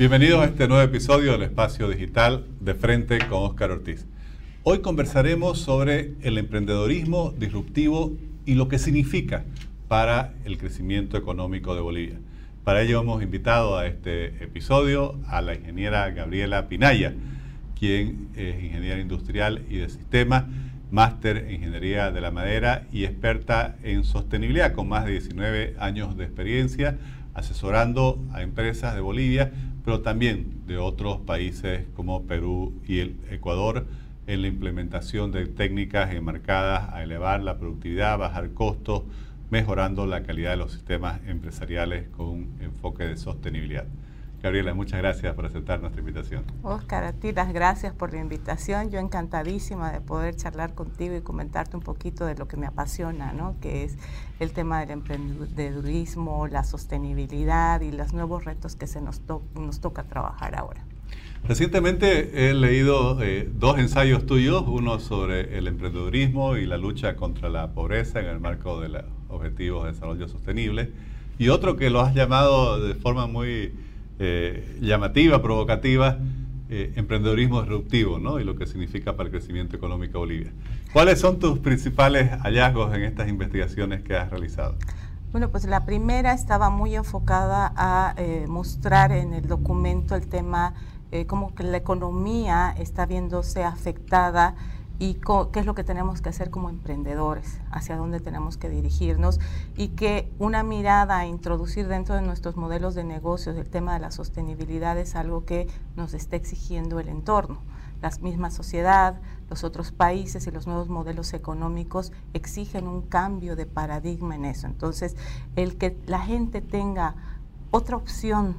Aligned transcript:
Bienvenidos 0.00 0.40
a 0.40 0.46
este 0.46 0.66
nuevo 0.66 0.82
episodio 0.82 1.32
del 1.32 1.42
Espacio 1.42 1.86
Digital 1.86 2.46
de 2.58 2.72
Frente 2.72 3.18
con 3.18 3.42
Óscar 3.42 3.70
Ortiz. 3.70 4.06
Hoy 4.62 4.78
conversaremos 4.78 5.58
sobre 5.58 6.14
el 6.22 6.38
emprendedorismo 6.38 7.34
disruptivo 7.36 8.16
y 8.46 8.54
lo 8.54 8.66
que 8.68 8.78
significa 8.78 9.44
para 9.88 10.32
el 10.46 10.56
crecimiento 10.56 11.18
económico 11.18 11.74
de 11.74 11.82
Bolivia. 11.82 12.18
Para 12.64 12.80
ello 12.80 13.02
hemos 13.02 13.22
invitado 13.22 13.76
a 13.76 13.86
este 13.86 14.42
episodio 14.42 15.20
a 15.28 15.42
la 15.42 15.54
ingeniera 15.54 16.08
Gabriela 16.12 16.66
Pinaya, 16.66 17.12
quien 17.78 18.30
es 18.36 18.54
ingeniera 18.64 19.00
industrial 19.00 19.66
y 19.68 19.76
de 19.76 19.90
sistemas, 19.90 20.44
máster 20.90 21.36
en 21.36 21.56
ingeniería 21.56 22.10
de 22.10 22.22
la 22.22 22.30
madera 22.30 22.86
y 22.90 23.04
experta 23.04 23.76
en 23.82 24.04
sostenibilidad, 24.04 24.72
con 24.72 24.88
más 24.88 25.04
de 25.04 25.12
19 25.12 25.76
años 25.78 26.16
de 26.16 26.24
experiencia 26.24 26.96
asesorando 27.34 28.18
a 28.32 28.42
empresas 28.42 28.94
de 28.94 29.00
Bolivia, 29.00 29.52
pero 29.84 30.00
también 30.00 30.66
de 30.66 30.78
otros 30.78 31.20
países 31.20 31.86
como 31.94 32.22
Perú 32.26 32.72
y 32.86 33.00
el 33.00 33.16
Ecuador 33.30 33.86
en 34.26 34.42
la 34.42 34.48
implementación 34.48 35.32
de 35.32 35.46
técnicas 35.46 36.12
enmarcadas 36.12 36.92
a 36.92 37.02
elevar 37.02 37.42
la 37.42 37.58
productividad, 37.58 38.18
bajar 38.18 38.50
costos, 38.52 39.02
mejorando 39.50 40.06
la 40.06 40.22
calidad 40.22 40.50
de 40.50 40.56
los 40.58 40.72
sistemas 40.72 41.20
empresariales 41.26 42.08
con 42.10 42.26
un 42.26 42.56
enfoque 42.60 43.04
de 43.04 43.16
sostenibilidad. 43.16 43.86
Gabriela, 44.42 44.72
muchas 44.72 45.00
gracias 45.00 45.34
por 45.34 45.44
aceptar 45.44 45.80
nuestra 45.80 46.00
invitación. 46.00 46.44
Oscar, 46.62 47.04
a 47.04 47.12
ti 47.12 47.32
las 47.32 47.52
gracias 47.52 47.92
por 47.92 48.12
la 48.12 48.20
invitación. 48.20 48.90
Yo 48.90 48.98
encantadísima 48.98 49.92
de 49.92 50.00
poder 50.00 50.34
charlar 50.34 50.74
contigo 50.74 51.14
y 51.14 51.20
comentarte 51.20 51.76
un 51.76 51.82
poquito 51.82 52.24
de 52.24 52.34
lo 52.36 52.48
que 52.48 52.56
me 52.56 52.66
apasiona, 52.66 53.34
¿no? 53.34 53.56
que 53.60 53.84
es 53.84 53.98
el 54.38 54.52
tema 54.52 54.80
del 54.80 54.92
emprendedurismo, 54.92 56.46
la 56.46 56.64
sostenibilidad 56.64 57.82
y 57.82 57.92
los 57.92 58.14
nuevos 58.14 58.46
retos 58.46 58.76
que 58.76 58.86
se 58.86 59.02
nos, 59.02 59.20
nos 59.54 59.80
toca 59.80 60.04
trabajar 60.04 60.56
ahora. 60.56 60.86
Recientemente 61.46 62.48
he 62.48 62.54
leído 62.54 63.22
eh, 63.22 63.48
dos 63.52 63.78
ensayos 63.78 64.24
tuyos, 64.24 64.64
uno 64.66 65.00
sobre 65.00 65.58
el 65.58 65.66
emprendedurismo 65.66 66.56
y 66.56 66.64
la 66.64 66.78
lucha 66.78 67.16
contra 67.16 67.48
la 67.48 67.72
pobreza 67.72 68.20
en 68.20 68.26
el 68.26 68.40
marco 68.40 68.80
de 68.80 68.88
los 68.88 69.04
Objetivos 69.28 69.84
de 69.84 69.92
Desarrollo 69.92 70.28
Sostenible, 70.28 70.92
y 71.38 71.48
otro 71.48 71.76
que 71.76 71.88
lo 71.88 72.00
has 72.00 72.14
llamado 72.14 72.80
de 72.80 72.94
forma 72.94 73.26
muy 73.26 73.72
eh, 74.22 74.76
llamativa, 74.82 75.40
provocativa, 75.40 76.18
eh, 76.68 76.92
emprendedorismo 76.96 77.62
disruptivo, 77.62 78.18
¿no? 78.18 78.38
Y 78.38 78.44
lo 78.44 78.54
que 78.54 78.66
significa 78.66 79.16
para 79.16 79.28
el 79.28 79.30
crecimiento 79.30 79.76
económico 79.76 80.12
de 80.12 80.18
Bolivia. 80.18 80.52
¿Cuáles 80.92 81.18
son 81.18 81.38
tus 81.38 81.58
principales 81.60 82.30
hallazgos 82.42 82.94
en 82.94 83.04
estas 83.04 83.30
investigaciones 83.30 84.02
que 84.02 84.14
has 84.14 84.28
realizado? 84.30 84.76
Bueno, 85.32 85.48
pues 85.48 85.64
la 85.64 85.86
primera 85.86 86.34
estaba 86.34 86.68
muy 86.68 86.94
enfocada 86.96 87.72
a 87.74 88.14
eh, 88.18 88.44
mostrar 88.46 89.10
en 89.10 89.32
el 89.32 89.48
documento 89.48 90.14
el 90.14 90.28
tema, 90.28 90.74
cómo 91.26 91.54
que 91.56 91.64
la 91.64 91.78
economía 91.78 92.72
está 92.78 93.04
viéndose 93.04 93.64
afectada 93.64 94.54
y 95.00 95.14
qué 95.14 95.60
es 95.60 95.66
lo 95.66 95.74
que 95.74 95.82
tenemos 95.82 96.20
que 96.20 96.28
hacer 96.28 96.50
como 96.50 96.68
emprendedores, 96.68 97.58
hacia 97.70 97.96
dónde 97.96 98.20
tenemos 98.20 98.58
que 98.58 98.68
dirigirnos 98.68 99.40
y 99.74 99.88
que 99.88 100.30
una 100.38 100.62
mirada 100.62 101.16
a 101.16 101.26
introducir 101.26 101.88
dentro 101.88 102.14
de 102.14 102.20
nuestros 102.20 102.56
modelos 102.56 102.94
de 102.94 103.02
negocios 103.02 103.56
el 103.56 103.70
tema 103.70 103.94
de 103.94 104.00
la 104.00 104.10
sostenibilidad 104.10 104.98
es 104.98 105.16
algo 105.16 105.46
que 105.46 105.68
nos 105.96 106.12
está 106.12 106.36
exigiendo 106.36 107.00
el 107.00 107.08
entorno. 107.08 107.62
La 108.02 108.10
misma 108.20 108.50
sociedad, 108.50 109.18
los 109.48 109.64
otros 109.64 109.90
países 109.90 110.46
y 110.46 110.50
los 110.50 110.66
nuevos 110.66 110.90
modelos 110.90 111.32
económicos 111.32 112.12
exigen 112.34 112.86
un 112.86 113.00
cambio 113.00 113.56
de 113.56 113.64
paradigma 113.64 114.34
en 114.34 114.44
eso. 114.44 114.66
Entonces, 114.66 115.16
el 115.56 115.78
que 115.78 115.98
la 116.04 116.20
gente 116.20 116.60
tenga 116.60 117.14
otra 117.70 117.96
opción 117.96 118.54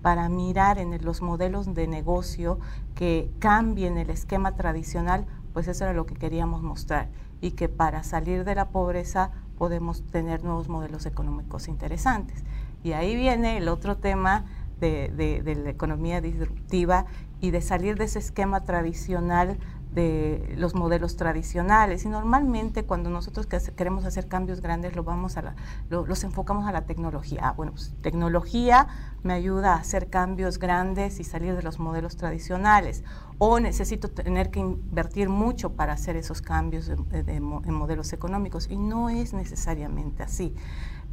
para 0.00 0.30
mirar 0.30 0.78
en 0.78 1.04
los 1.04 1.20
modelos 1.20 1.74
de 1.74 1.86
negocio 1.86 2.58
que 2.94 3.30
cambien 3.38 3.98
el 3.98 4.08
esquema 4.08 4.56
tradicional 4.56 5.26
pues 5.52 5.68
eso 5.68 5.84
era 5.84 5.92
lo 5.92 6.06
que 6.06 6.14
queríamos 6.14 6.62
mostrar 6.62 7.10
y 7.40 7.52
que 7.52 7.68
para 7.68 8.02
salir 8.02 8.44
de 8.44 8.54
la 8.54 8.68
pobreza 8.68 9.30
podemos 9.58 10.02
tener 10.06 10.44
nuevos 10.44 10.68
modelos 10.68 11.06
económicos 11.06 11.68
interesantes. 11.68 12.44
Y 12.82 12.92
ahí 12.92 13.14
viene 13.14 13.58
el 13.58 13.68
otro 13.68 13.96
tema 13.96 14.44
de, 14.80 15.42
de 15.44 15.54
la 15.54 15.70
economía 15.70 16.20
disruptiva 16.20 17.06
y 17.40 17.50
de 17.50 17.60
salir 17.60 17.96
de 17.96 18.04
ese 18.04 18.18
esquema 18.18 18.64
tradicional 18.64 19.58
de 19.94 20.54
los 20.56 20.74
modelos 20.74 21.16
tradicionales. 21.16 22.04
Y 22.04 22.08
normalmente 22.08 22.84
cuando 22.84 23.10
nosotros 23.10 23.46
queremos 23.46 24.04
hacer 24.04 24.26
cambios 24.26 24.60
grandes, 24.60 24.94
los 24.96 26.24
enfocamos 26.24 26.66
a 26.66 26.72
la 26.72 26.82
tecnología. 26.82 27.40
Ah, 27.44 27.52
bueno, 27.52 27.72
pues, 27.72 27.94
tecnología 28.00 28.88
me 29.22 29.34
ayuda 29.34 29.74
a 29.74 29.76
hacer 29.76 30.08
cambios 30.08 30.58
grandes 30.58 31.20
y 31.20 31.24
salir 31.24 31.54
de 31.54 31.62
los 31.62 31.78
modelos 31.78 32.16
tradicionales. 32.16 33.04
O 33.44 33.58
necesito 33.58 34.08
tener 34.08 34.52
que 34.52 34.60
invertir 34.60 35.28
mucho 35.28 35.72
para 35.72 35.94
hacer 35.94 36.14
esos 36.14 36.40
cambios 36.40 36.88
en 36.88 37.74
modelos 37.74 38.12
económicos. 38.12 38.68
Y 38.70 38.76
no 38.76 39.10
es 39.10 39.32
necesariamente 39.32 40.22
así. 40.22 40.54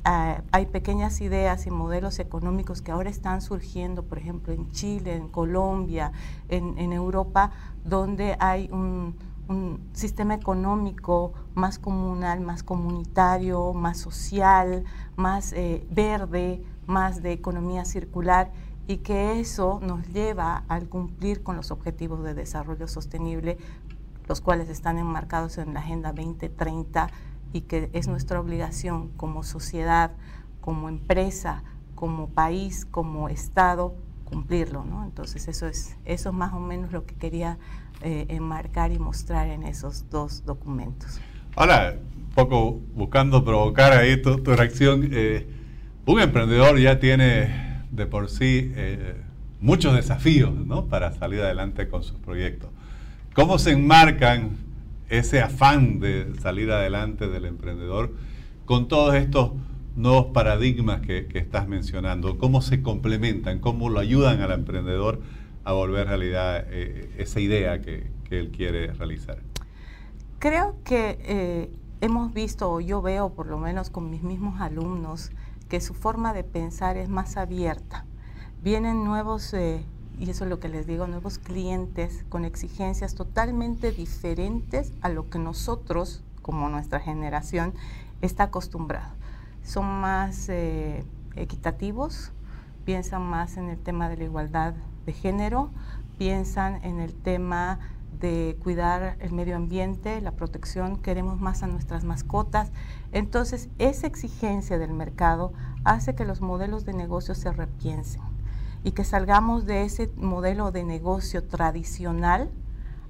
Ah, 0.04 0.44
hay 0.52 0.68
pequeñas 0.68 1.22
ideas 1.22 1.66
y 1.66 1.72
modelos 1.72 2.20
económicos 2.20 2.84
que 2.84 2.92
ahora 2.92 3.10
están 3.10 3.42
surgiendo, 3.42 4.04
por 4.04 4.20
ejemplo, 4.20 4.54
en 4.54 4.70
Chile, 4.70 5.16
en 5.16 5.28
Colombia, 5.28 6.12
en, 6.50 6.94
Europa, 6.94 7.50
donde 7.84 8.38
hay 8.40 8.70
un, 8.72 9.16
sistema 9.94 10.36
económico 10.36 11.34
más 11.56 11.80
comunal, 11.80 12.42
más 12.42 12.62
comunitario, 12.62 13.74
más 13.74 13.98
social, 13.98 14.84
más 15.16 15.52
eh, 15.54 15.84
verde, 15.90 16.62
más 16.86 17.24
de 17.24 17.32
economía 17.32 17.86
circular 17.86 18.52
y 18.90 18.98
que 18.98 19.40
eso 19.40 19.80
nos 19.84 20.08
lleva 20.08 20.64
al 20.68 20.90
cumplir 20.90 21.44
con 21.44 21.56
los 21.56 21.70
objetivos 21.70 22.24
de 22.24 22.34
desarrollo 22.34 22.88
sostenible, 22.88 23.60
los 24.28 24.42
cuales 24.42 24.68
están 24.68 24.98
enmarcados 24.98 25.60
en 25.60 25.76
la 25.76 25.82
Agenda 25.82 26.12
2030 26.12 27.12
y 27.54 27.62
que 27.62 27.92
es 27.94 28.08
nuestra 28.08 28.40
obligación 28.40 29.10
como 29.10 29.44
sociedad, 29.44 30.14
como 30.60 30.90
empresa, 30.90 31.64
como 31.94 32.30
país, 32.30 32.88
como 32.90 33.30
Estado, 33.30 33.94
cumplirlo. 34.26 34.84
¿no? 34.86 35.06
Entonces 35.06 35.48
eso 35.48 35.68
es, 35.68 35.96
eso 36.06 36.30
es 36.30 36.36
más 36.36 36.54
o 36.54 36.60
menos 36.60 36.92
lo 36.92 37.06
que 37.06 37.14
quería 37.14 37.60
eh, 38.02 38.26
enmarcar 38.30 38.92
y 38.92 38.98
mostrar 38.98 39.50
en 39.50 39.62
esos 39.62 40.10
dos 40.10 40.46
documentos. 40.46 41.22
Ahora, 41.56 41.94
un 42.18 42.34
poco 42.34 42.80
buscando 42.96 43.46
provocar 43.46 43.94
ahí 43.94 44.20
tu, 44.20 44.38
reacción, 44.46 45.08
eh, 45.12 45.48
un 46.08 46.20
emprendedor 46.20 46.80
ya 46.80 47.00
tiene 47.00 47.69
de 47.92 48.06
por 48.06 48.30
sí 48.30 48.72
eh, 48.76 49.16
muchos 49.60 49.96
desafíos 49.96 50.54
¿no? 50.54 50.86
para 50.86 51.14
salir 51.14 51.42
adelante 51.42 51.88
con 51.88 52.04
sus 52.04 52.18
proyectos. 52.18 52.70
¿Cómo 53.34 53.60
se 53.60 53.72
enmarcan 53.72 54.58
ese 55.10 55.42
afán 55.42 56.00
de 56.00 56.34
salir 56.42 56.72
adelante 56.72 57.28
del 57.28 57.46
emprendedor 57.46 58.14
con 58.66 58.88
todos 58.88 59.16
estos 59.16 59.52
nuevos 59.96 60.28
paradigmas 60.34 61.02
que, 61.02 61.28
estás 61.34 61.68
mencionando? 61.68 62.38
¿Cómo 62.38 62.62
se 62.62 62.82
complementan? 62.82 63.60
¿Cómo 63.60 63.90
lo 63.90 64.00
ayudan 64.00 64.42
al 64.42 64.52
emprendedor 64.52 65.22
a 65.64 65.74
volver 65.74 66.08
realidad 66.08 66.66
eh, 66.70 67.12
esa 67.18 67.40
idea 67.40 67.82
que, 67.82 68.18
él 68.30 68.52
quiere 68.56 68.94
realizar? 68.94 69.40
Creo 70.38 70.76
que 70.84 71.18
eh, 71.24 71.70
hemos 72.00 72.32
visto, 72.32 72.72
o 72.72 72.80
yo 72.80 73.02
veo 73.02 73.30
por 73.30 73.48
lo 73.48 73.58
menos 73.58 73.90
con 73.90 74.12
mis 74.12 74.22
mismos 74.22 74.62
alumnos, 74.62 75.32
que 75.70 75.80
su 75.80 75.94
forma 75.94 76.34
de 76.34 76.44
pensar 76.44 76.98
es 76.98 77.08
más 77.10 77.38
abierta. 77.38 78.06
Vienen 78.62 79.06
nuevos 79.06 79.54
eh, 79.54 79.86
y 80.20 80.30
eso 80.30 80.44
es 80.44 80.50
lo 80.50 80.60
que 80.60 80.68
les 80.68 80.86
digo, 80.86 81.08
nuevos 81.08 81.38
clientes 81.38 82.26
con 82.28 82.44
exigencias 82.44 83.16
totalmente 83.16 83.94
diferentes 83.94 84.92
a 85.02 85.08
lo 85.08 85.30
que 85.30 85.40
nosotros, 85.40 86.24
como 86.42 86.68
nuestra 86.68 87.00
generación, 87.00 87.74
está 88.22 88.44
acostumbrado. 88.46 89.14
Son 89.64 89.86
más 89.86 90.50
eh, 90.50 91.06
equitativos, 91.38 92.34
piensan 92.84 93.22
más 93.22 93.56
en 93.56 93.70
el 93.70 93.80
tema 93.80 94.10
de 94.10 94.18
la 94.18 94.24
igualdad 94.26 94.74
de 95.06 95.14
género, 95.14 95.70
piensan 96.18 96.84
en 96.84 97.00
el 97.00 97.14
tema 97.14 97.80
de 98.20 98.58
cuidar 98.62 99.16
el 99.20 99.32
medio 99.32 99.56
ambiente, 99.56 100.20
la 100.20 100.32
protección, 100.32 100.98
queremos 100.98 101.40
más 101.40 101.64
a 101.64 101.68
nuestras 101.68 102.04
mascotas. 102.04 102.72
Entonces, 103.14 103.70
esa 103.78 104.08
exigencia 104.08 104.78
del 104.78 104.92
mercado 104.92 105.54
hace 105.84 106.16
que 106.16 106.26
los 106.26 106.42
modelos 106.42 106.86
de 106.86 106.94
negocio 106.94 107.36
se 107.36 107.52
repiensen 107.52 108.22
y 108.84 108.92
que 108.92 109.04
salgamos 109.04 109.66
de 109.66 109.84
ese 109.84 110.12
modelo 110.16 110.72
de 110.72 110.84
negocio 110.84 111.44
tradicional 111.44 112.50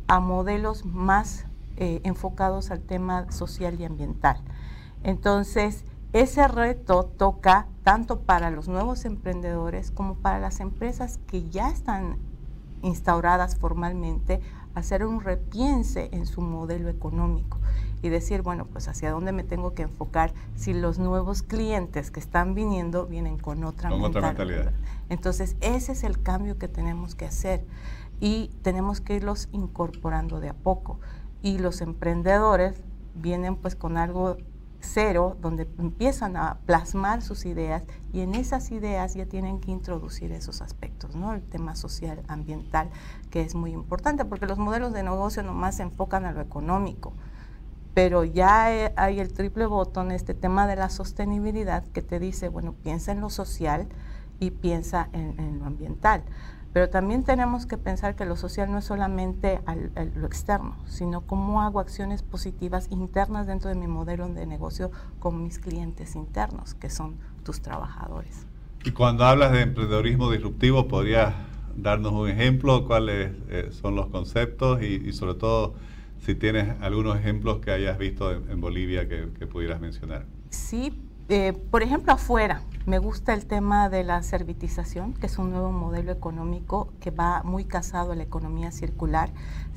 a 0.08 0.20
modelos 0.20 0.86
más 0.86 1.46
eh, 1.78 2.02
enfocados 2.04 2.72
al 2.72 2.82
tema 2.82 3.32
social 3.32 3.80
y 3.80 3.86
ambiental. 3.86 4.38
Entonces, 5.04 5.86
ese 6.12 6.48
reto 6.48 7.06
toca 7.06 7.68
tanto 7.84 8.22
para 8.22 8.50
los 8.50 8.68
nuevos 8.68 9.06
emprendedores 9.06 9.92
como 9.92 10.16
para 10.16 10.40
las 10.40 10.60
empresas 10.60 11.20
que 11.28 11.48
ya 11.50 11.70
están 11.70 12.18
instauradas 12.82 13.58
formalmente, 13.58 14.42
hacer 14.80 15.06
un 15.06 15.22
repiense 15.22 16.10
en 16.12 16.26
su 16.26 16.42
modelo 16.42 16.90
económico 16.90 17.60
y 18.02 18.10
decir, 18.10 18.42
bueno, 18.42 18.66
pues 18.66 18.88
hacia 18.88 19.12
dónde 19.12 19.32
me 19.32 19.44
tengo 19.44 19.74
que 19.74 19.84
enfocar 19.84 20.34
si 20.56 20.74
los 20.74 21.00
nuevos 21.00 21.44
clientes 21.44 22.12
que 22.12 22.20
están 22.20 22.54
viniendo 22.56 23.06
vienen 23.06 23.38
con 23.38 23.64
otra, 23.64 23.90
con 23.90 24.04
otra 24.04 24.22
mentalidad. 24.22 24.72
Entonces, 25.10 25.56
ese 25.62 25.92
es 25.92 26.04
el 26.04 26.22
cambio 26.22 26.58
que 26.58 26.68
tenemos 26.68 27.16
que 27.16 27.26
hacer 27.26 27.66
y 28.20 28.52
tenemos 28.62 29.02
que 29.02 29.16
irlos 29.16 29.50
incorporando 29.52 30.40
de 30.40 30.50
a 30.50 30.54
poco. 30.54 31.00
Y 31.42 31.58
los 31.58 31.82
emprendedores 31.82 32.82
vienen 33.16 33.56
pues 33.56 33.76
con 33.76 33.98
algo 33.98 34.38
cero, 34.82 35.38
donde 35.42 35.68
empiezan 35.78 36.38
a 36.38 36.60
plasmar 36.66 37.22
sus 37.22 37.46
ideas 37.46 37.84
y 38.14 38.22
en 38.22 38.34
esas 38.34 38.72
ideas 38.72 39.14
ya 39.14 39.26
tienen 39.26 39.60
que 39.60 39.72
introducir 39.72 40.32
esos 40.32 40.62
aspectos, 40.62 41.16
¿no? 41.16 41.34
El 41.34 41.42
tema 41.42 41.76
social, 41.76 42.24
ambiental, 42.28 42.90
que 43.30 43.42
es 43.42 43.56
muy 43.56 43.72
importante, 43.72 44.26
porque 44.26 44.46
los 44.46 44.58
modelos 44.58 44.94
de 44.94 45.04
negocio 45.04 45.44
nomás 45.44 45.76
se 45.76 45.84
enfocan 45.84 46.26
a 46.26 46.32
lo 46.32 46.42
económico, 46.42 47.14
pero 47.94 48.24
ya 48.24 48.66
hay 48.96 49.20
el 49.20 49.34
triple 49.34 49.66
botón, 49.66 50.12
este 50.12 50.34
tema 50.34 50.66
de 50.68 50.78
la 50.78 50.90
sostenibilidad, 50.90 51.84
que 51.88 52.02
te 52.02 52.20
dice, 52.20 52.48
bueno, 52.48 52.74
piensa 52.74 53.12
en 53.12 53.20
lo 53.20 53.30
social 53.30 53.88
y 54.40 54.52
piensa 54.52 55.10
en 55.12 55.60
lo 55.60 55.66
ambiental. 55.66 56.24
Pero 56.72 56.90
también 56.90 57.24
tenemos 57.24 57.66
que 57.66 57.78
pensar 57.78 58.16
que 58.16 58.26
lo 58.26 58.36
social 58.36 58.72
no 58.72 58.78
es 58.78 58.86
solamente 58.86 59.60
lo 60.16 60.28
externo, 60.28 60.76
sino 60.86 61.22
cómo 61.22 61.62
hago 61.62 61.80
acciones 61.80 62.22
positivas 62.22 62.88
internas 62.92 63.48
dentro 63.48 63.70
de 63.70 63.76
mi 63.76 63.88
modelo 63.88 64.28
de 64.28 64.46
negocio 64.46 64.92
con 65.18 65.42
mis 65.42 65.58
clientes 65.58 66.16
internos, 66.16 66.76
que 66.76 66.90
son 66.90 67.16
tus 67.44 67.62
trabajadores. 67.62 68.46
Y 68.84 68.92
cuando 68.92 69.26
hablas 69.26 69.52
de 69.52 69.62
emprendedorismo 69.62 70.32
disruptivo, 70.32 70.88
¿podrías 70.88 71.34
darnos 71.76 72.14
un 72.14 72.30
ejemplo? 72.30 72.86
¿Cuáles 72.86 73.32
eh, 73.50 73.70
son 73.72 73.96
los 73.96 74.08
conceptos? 74.08 74.82
Y, 74.84 75.12
sobre 75.12 75.34
todo, 75.34 75.74
si 76.20 76.36
tienes 76.36 76.80
algunos 76.82 77.18
ejemplos 77.18 77.60
que 77.60 77.72
hayas 77.72 77.98
visto 77.98 78.32
en, 78.32 78.62
Bolivia 78.62 79.10
que, 79.10 79.30
que 79.38 79.48
pudieras 79.48 79.82
mencionar. 79.82 80.28
Sí, 80.52 81.09
eh, 81.30 81.54
por 81.54 81.84
ejemplo, 81.84 82.12
afuera, 82.14 82.62
me 82.86 82.98
gusta 82.98 83.34
el 83.34 83.46
tema 83.46 83.88
de 83.90 84.04
la 84.04 84.22
servitización, 84.24 85.14
que 85.14 85.28
es 85.28 85.38
un 85.38 85.52
nuevo 85.52 85.72
modelo 85.72 86.12
económico 86.12 86.92
que 87.00 87.12
va 87.12 87.44
muy 87.44 87.66
casado 87.66 88.12
a 88.12 88.16
la 88.16 88.24
economía 88.24 88.72
circular. 88.72 89.32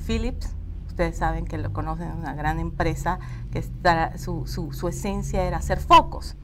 Philips, 0.05 0.55
ustedes 0.87 1.17
saben 1.17 1.45
que 1.45 1.57
lo 1.57 1.71
conocen, 1.71 2.09
es 2.09 2.15
una 2.15 2.33
gran 2.33 2.59
empresa 2.59 3.19
que 3.51 3.59
está, 3.59 4.17
su, 4.17 4.47
su, 4.47 4.73
su 4.73 4.87
esencia 4.87 5.43
era 5.43 5.57
hacer 5.57 5.79
focos 5.79 6.35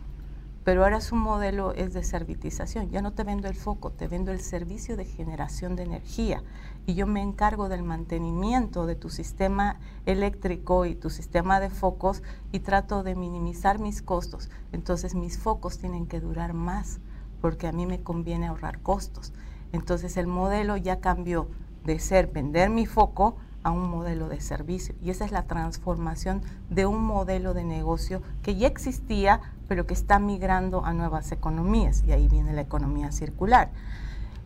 pero 0.70 0.84
ahora 0.84 1.02
su 1.02 1.16
modelo 1.16 1.74
es 1.74 1.96
de 1.96 2.04
servitización. 2.04 2.92
Ya 2.92 3.02
no 3.02 3.12
te 3.12 3.24
vendo 3.24 3.48
el 3.48 3.56
foco, 3.56 3.90
te 3.90 4.08
vendo 4.08 4.32
el 4.32 4.40
servicio 4.40 4.98
de 4.98 5.04
generación 5.04 5.76
de 5.76 5.82
energía 5.82 6.44
y 6.86 6.94
yo 6.94 7.08
me 7.08 7.24
encargo 7.24 7.70
del 7.70 7.82
mantenimiento 7.82 8.86
de 8.86 8.94
tu 8.94 9.10
sistema 9.10 9.80
eléctrico 10.06 10.86
y 10.86 10.94
tu 10.94 11.10
sistema 11.10 11.60
de 11.60 11.72
focos 11.72 12.22
y 12.52 12.60
trato 12.60 13.02
de 13.02 13.16
minimizar 13.16 13.80
mis 13.80 14.04
costos. 14.04 14.52
Entonces 14.72 15.16
mis 15.16 15.40
focos 15.40 15.80
tienen 15.80 16.06
que 16.06 16.20
durar 16.20 16.54
más 16.54 17.00
porque 17.42 17.66
a 17.66 17.72
mí 17.72 17.88
me 17.88 18.04
conviene 18.04 18.46
ahorrar 18.46 18.80
costos. 18.80 19.34
Entonces 19.74 20.18
el 20.18 20.28
modelo 20.28 20.78
ya 20.78 21.00
cambió 21.00 21.48
de 21.84 21.98
ser 21.98 22.28
vender 22.28 22.70
mi 22.70 22.86
foco 22.86 23.38
a 23.64 23.72
un 23.72 23.90
modelo 23.90 24.30
de 24.30 24.40
servicio. 24.40 24.96
Y 25.02 25.10
esa 25.10 25.26
es 25.26 25.32
la 25.32 25.44
transformación 25.44 26.42
de 26.70 26.86
un 26.86 27.04
modelo 27.04 27.54
de 27.54 27.64
negocio 27.64 28.22
que 28.42 28.56
ya 28.56 28.68
existía, 28.68 29.42
pero 29.70 29.86
que 29.86 29.94
está 29.94 30.20
migrando 30.20 30.84
a 30.84 30.94
nuevas 30.94 31.32
economías. 31.32 32.04
Y 32.06 32.12
ahí 32.12 32.28
viene 32.28 32.52
la 32.52 32.62
economía 32.62 33.14
circular. 33.14 33.70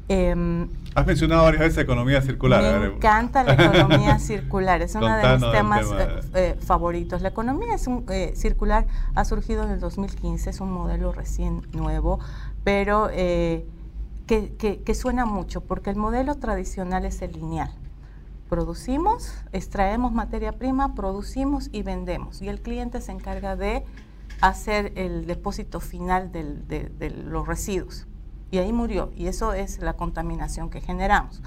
Em, 0.09 0.67
Has 0.95 1.07
mencionado 1.07 1.43
varias 1.43 1.61
veces 1.61 1.77
economía 1.77 2.21
circular. 2.21 2.79
Me 2.81 2.87
encanta 2.87 3.43
la 3.43 3.53
economía 3.53 4.19
circular, 4.19 4.81
es 4.81 4.93
uno 4.95 5.15
de 5.15 5.37
mis 5.37 5.51
temas 5.51 5.87
eh, 5.97 6.21
eh, 6.33 6.57
favoritos. 6.59 7.21
La 7.21 7.29
economía 7.29 7.73
es 7.73 7.87
un, 7.87 8.05
eh, 8.09 8.33
circular 8.35 8.85
ha 9.15 9.23
surgido 9.23 9.63
en 9.63 9.71
el 9.71 9.79
2015, 9.79 10.49
es 10.49 10.59
un 10.59 10.71
modelo 10.71 11.13
recién 11.13 11.65
nuevo, 11.71 12.19
pero 12.65 13.07
que, 13.07 14.81
que 14.85 14.95
suena 14.95 15.25
mucho, 15.25 15.61
porque 15.61 15.89
el 15.89 15.95
modelo 15.95 16.35
tradicional 16.35 17.05
es 17.05 17.21
el 17.21 17.31
lineal 17.31 17.71
producimos, 18.49 19.33
extraemos 19.51 20.11
materia 20.11 20.51
prima, 20.51 20.93
producimos 20.93 21.69
y 21.71 21.81
vendemos. 21.81 22.39
Y 22.39 22.49
el 22.49 22.61
cliente 22.61 23.01
se 23.01 23.11
encarga 23.11 23.55
de 23.55 23.83
hacer 24.43 24.91
el 24.97 25.25
depósito 25.25 25.79
final 25.79 26.33
de, 26.33 27.23
los 27.25 27.47
residuos. 27.47 28.07
Y 28.51 28.57
ahí 28.57 28.73
murió. 28.73 29.11
Y 29.15 29.27
eso 29.27 29.53
es 29.53 29.79
la 29.79 29.93
contaminación 29.93 30.69
que 30.69 30.81
generamos. 30.81 31.41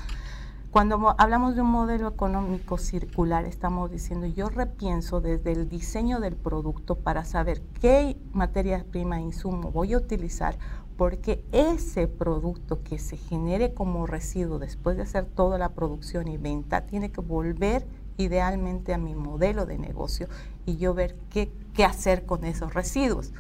Cuando 0.70 1.14
hablamos 1.19 1.54
de 1.54 1.60
un 1.60 1.70
modelo 1.70 2.08
económico 2.08 2.78
circular, 2.78 3.44
estamos 3.44 3.90
diciendo, 3.90 4.26
yo 4.26 4.48
repienso 4.48 5.20
desde 5.20 5.52
el 5.52 5.69
diseño 5.69 6.20
del 6.20 6.37
producto 6.37 6.94
para 6.96 7.26
saber 7.26 7.60
qué 7.82 8.16
materia 8.32 8.84
prima, 8.90 9.20
insumo 9.20 9.70
voy 9.70 9.93
a 9.93 9.98
utilizar, 9.98 10.58
porque 10.96 11.44
ese 11.52 12.08
producto 12.08 12.82
que 12.82 12.98
se 12.98 13.19
genere 13.19 13.75
como 13.75 14.06
residuo 14.06 14.58
después 14.58 14.96
de 14.96 15.02
hacer 15.02 15.26
toda 15.26 15.58
la 15.58 15.70
producción 15.70 16.28
y 16.28 16.38
venta 16.38 16.87
tiene 16.87 17.10
que 17.10 17.20
volver 17.20 17.87
idealmente 18.16 18.94
a 18.94 18.98
mi 18.98 19.14
modelo 19.14 19.66
de 19.66 19.76
negocio 19.76 20.28
y 20.67 20.77
yo 20.77 20.93
ver 20.93 21.17
qué, 21.31 21.51
qué 21.75 21.85
hacer 21.85 22.27
con 22.27 22.45
esos 22.45 22.75
residuos. 22.75 23.33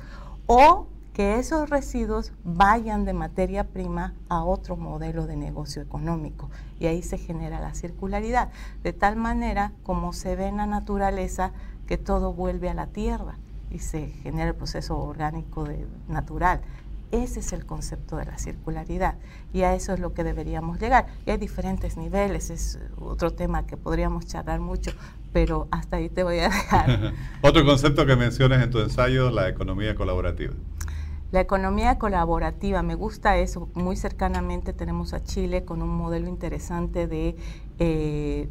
O 0.46 0.86
que 1.12 1.38
esos 1.38 1.70
residuos 1.70 2.32
vayan 2.44 3.06
de 3.06 3.14
materia 3.14 3.64
prima 3.64 4.12
a 4.28 4.44
otro 4.44 4.76
modelo 4.76 5.26
de 5.26 5.34
negocio 5.34 5.80
económico 5.80 6.50
y 6.78 6.88
ahí 6.88 7.02
se 7.02 7.16
genera 7.16 7.58
la 7.58 7.74
circularidad, 7.74 8.50
de 8.82 8.92
tal 8.92 9.16
manera 9.16 9.72
como 9.82 10.12
se 10.12 10.36
ve 10.36 10.46
en 10.46 10.58
la 10.58 10.66
naturaleza 10.66 11.52
que 11.86 11.96
todo 11.96 12.34
vuelve 12.34 12.68
a 12.68 12.74
la 12.74 12.88
tierra 12.88 13.38
y 13.70 13.78
se 13.78 14.08
genera 14.08 14.50
el 14.50 14.54
proceso 14.54 14.98
orgánico 14.98 15.64
de, 15.64 15.86
natural. 16.06 16.60
Ese 17.12 17.40
es 17.40 17.54
el 17.54 17.64
concepto 17.64 18.16
de 18.16 18.26
la 18.26 18.36
circularidad 18.36 19.14
y 19.52 19.62
a 19.62 19.74
eso 19.74 19.94
es 19.94 20.00
lo 20.00 20.12
que 20.12 20.22
deberíamos 20.22 20.78
llegar. 20.78 21.06
Y 21.24 21.30
hay 21.30 21.38
diferentes 21.38 21.96
niveles, 21.96 22.50
es 22.50 22.78
otro 23.00 23.32
tema 23.32 23.66
que 23.66 23.78
podríamos 23.78 24.26
charlar 24.26 24.60
mucho, 24.60 24.90
pero 25.32 25.68
hasta 25.70 25.98
ahí 25.98 26.08
te 26.08 26.22
voy 26.22 26.38
a 26.38 26.44
dejar. 26.44 27.12
otro 27.42 27.64
concepto 27.64 28.06
que 28.06 28.16
mencionas 28.16 28.62
en 28.62 28.70
tu 28.70 28.80
ensayo, 28.80 29.30
la 29.30 29.48
economía 29.48 29.94
colaborativa. 29.94 30.54
La 31.32 31.40
economía 31.40 31.98
colaborativa, 31.98 32.82
me 32.82 32.94
gusta 32.94 33.36
eso. 33.36 33.68
Muy 33.74 33.96
cercanamente 33.96 34.72
tenemos 34.72 35.12
a 35.12 35.22
Chile 35.22 35.64
con 35.64 35.82
un 35.82 35.88
modelo 35.90 36.28
interesante 36.28 37.08
de 37.08 37.36
eh, 37.78 38.48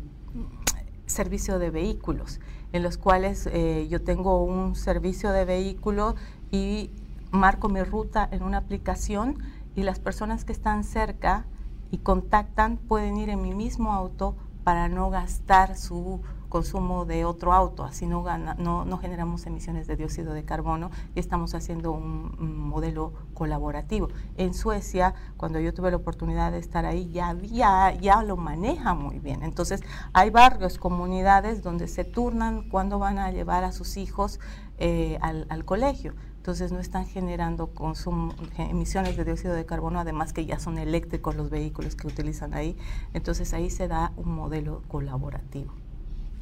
servicio 1.05 1.57
de 1.57 1.69
vehículos, 1.69 2.39
en 2.73 2.83
los 2.83 2.97
cuales 2.97 3.47
eh, 3.51 3.87
yo 3.89 4.01
tengo 4.01 4.43
un 4.43 4.75
servicio 4.75 5.31
de 5.31 5.45
vehículo 5.45 6.15
y 6.51 6.91
marco 7.31 7.69
mi 7.69 7.81
ruta 7.81 8.27
en 8.31 8.43
una 8.43 8.57
aplicación 8.57 9.39
y 9.75 9.83
las 9.83 9.99
personas 9.99 10.45
que 10.45 10.51
están 10.51 10.83
cerca 10.83 11.45
y 11.91 11.99
contactan 11.99 12.77
pueden 12.77 13.17
ir 13.17 13.29
en 13.29 13.41
mi 13.41 13.53
mismo 13.53 13.93
auto 13.93 14.35
para 14.63 14.89
no 14.89 15.09
gastar 15.09 15.77
su 15.77 16.21
consumo 16.49 17.05
de 17.05 17.25
otro 17.25 17.53
auto, 17.53 17.83
así 17.83 18.05
no, 18.05 18.23
no, 18.57 18.97
generamos 18.97 19.45
emisiones 19.45 19.87
de 19.87 19.95
dióxido 19.95 20.33
de 20.33 20.43
carbono 20.43 20.91
y 21.13 21.19
estamos 21.19 21.55
haciendo 21.55 21.91
un, 21.91 22.35
modelo 22.65 23.13
colaborativo. 23.33 24.09
En 24.37 24.53
Suecia, 24.53 25.13
cuando 25.37 25.59
yo 25.59 25.73
tuve 25.73 25.91
la 25.91 25.97
oportunidad 25.97 26.51
de 26.51 26.59
estar 26.59 26.85
ahí, 26.85 27.09
ya, 27.11 27.33
ya, 27.41 27.93
ya 27.93 28.23
lo 28.23 28.37
maneja 28.37 28.93
muy 28.93 29.19
bien. 29.19 29.43
Entonces, 29.43 29.81
hay 30.13 30.29
barrios, 30.29 30.77
comunidades 30.77 31.63
donde 31.63 31.87
se 31.87 32.03
turnan 32.03 32.69
cuando 32.69 32.99
van 32.99 33.17
a 33.17 33.31
llevar 33.31 33.63
a 33.63 33.71
sus 33.71 33.97
hijos 33.97 34.39
eh, 34.77 35.17
al, 35.21 35.45
al 35.49 35.63
colegio 35.63 36.13
entonces 36.45 36.71
no 36.71 36.77
están 36.77 37.07
generando 37.07 37.73
consumo, 37.73 38.35
emisiones 38.59 39.17
de 39.17 39.25
dióxido 39.25 39.55
de 39.55 39.65
carbono, 39.65 39.99
además 39.99 40.31
que 40.31 40.45
ya 40.45 40.59
son 40.59 40.77
eléctricos 40.77 41.35
los 41.35 41.49
vehículos 41.49 41.95
que 41.95 42.05
utilizan 42.05 42.53
ahí. 42.53 42.77
Entonces 43.15 43.51
ahí 43.55 43.71
se 43.71 43.87
da 43.87 44.13
un 44.15 44.35
modelo 44.35 44.83
colaborativo. 44.87 45.73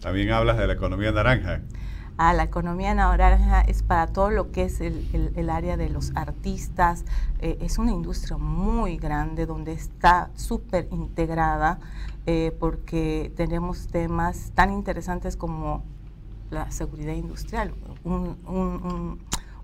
También 0.04 0.32
hablas 0.32 0.58
de 0.58 0.68
la 0.68 0.74
economía 0.74 1.14
naranja. 1.14 1.62
Ah, 2.18 2.34
la 2.34 2.44
economía 2.44 2.94
naranja 2.94 3.62
es 3.62 3.84
para 3.84 4.08
todo 4.08 4.30
lo 4.32 4.52
que 4.52 4.66
es 4.66 4.82
el, 4.82 5.50
área 5.50 5.78
de 5.78 5.90
los 5.90 6.12
artistas. 6.14 7.06
Eh, 7.40 7.58
es 7.62 7.78
una 7.78 7.92
industria 7.92 8.38
muy 8.38 8.98
grande 8.98 9.46
donde 9.46 9.72
está 9.72 10.30
súper 10.36 10.90
integrada 10.92 11.80
eh, 12.26 12.56
porque 12.60 13.32
tenemos 13.38 13.88
temas 13.88 14.52
tan 14.54 14.74
interesantes 14.74 15.38
como 15.38 15.86
la 16.52 16.70
seguridad 16.70 17.14
industrial. 17.14 17.74
un, 18.04 18.38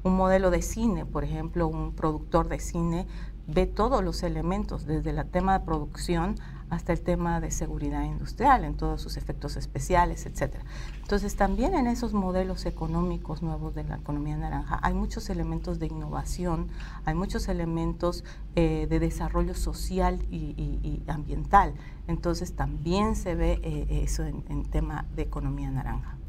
un 0.04 0.16
modelo 0.16 0.52
de 0.52 0.62
cine, 0.62 1.06
por 1.06 1.26
ejemplo, 1.26 1.68
un 1.68 1.92
productor 1.92 2.48
de 2.48 2.60
cine 2.60 3.06
ve 3.48 3.66
todos 3.66 4.04
los 4.04 4.24
elementos, 4.24 4.86
desde 4.86 5.10
el 5.10 5.26
tema 5.26 5.58
de 5.58 5.66
producción 5.66 6.36
hasta 6.70 6.94
el 6.94 7.02
tema 7.02 7.40
de 7.40 7.52
seguridad 7.52 8.04
industrial, 8.04 8.64
en 8.64 8.76
todos 8.76 9.02
sus 9.02 9.18
efectos 9.18 9.56
especiales, 9.56 10.26
etc. 10.26 10.56
Entonces, 11.02 11.36
también 11.36 11.76
en 11.76 11.88
esos 11.88 12.14
modelos 12.14 12.66
económicos 12.66 13.42
nuevos 13.42 13.76
de 13.76 13.84
la 13.84 13.96
economía 13.98 14.38
naranja 14.38 14.80
hay 14.82 14.94
muchos 14.94 15.30
elementos 15.30 15.80
de 15.80 15.88
innovación, 15.88 16.68
hay 17.06 17.16
muchos 17.16 17.48
elementos 17.48 18.24
eh, 18.56 18.88
de 18.90 19.00
desarrollo 19.00 19.54
social 19.54 20.20
y, 20.32 21.02
ambiental. 21.08 21.74
Entonces, 22.08 22.54
también 22.54 23.16
se 23.16 23.36
ve 23.36 23.60
eh, 23.64 24.02
eso 24.04 24.24
en 24.24 24.64
tema 24.66 25.06
de 25.16 25.24
economía 25.24 25.72
naranja. 25.72 26.20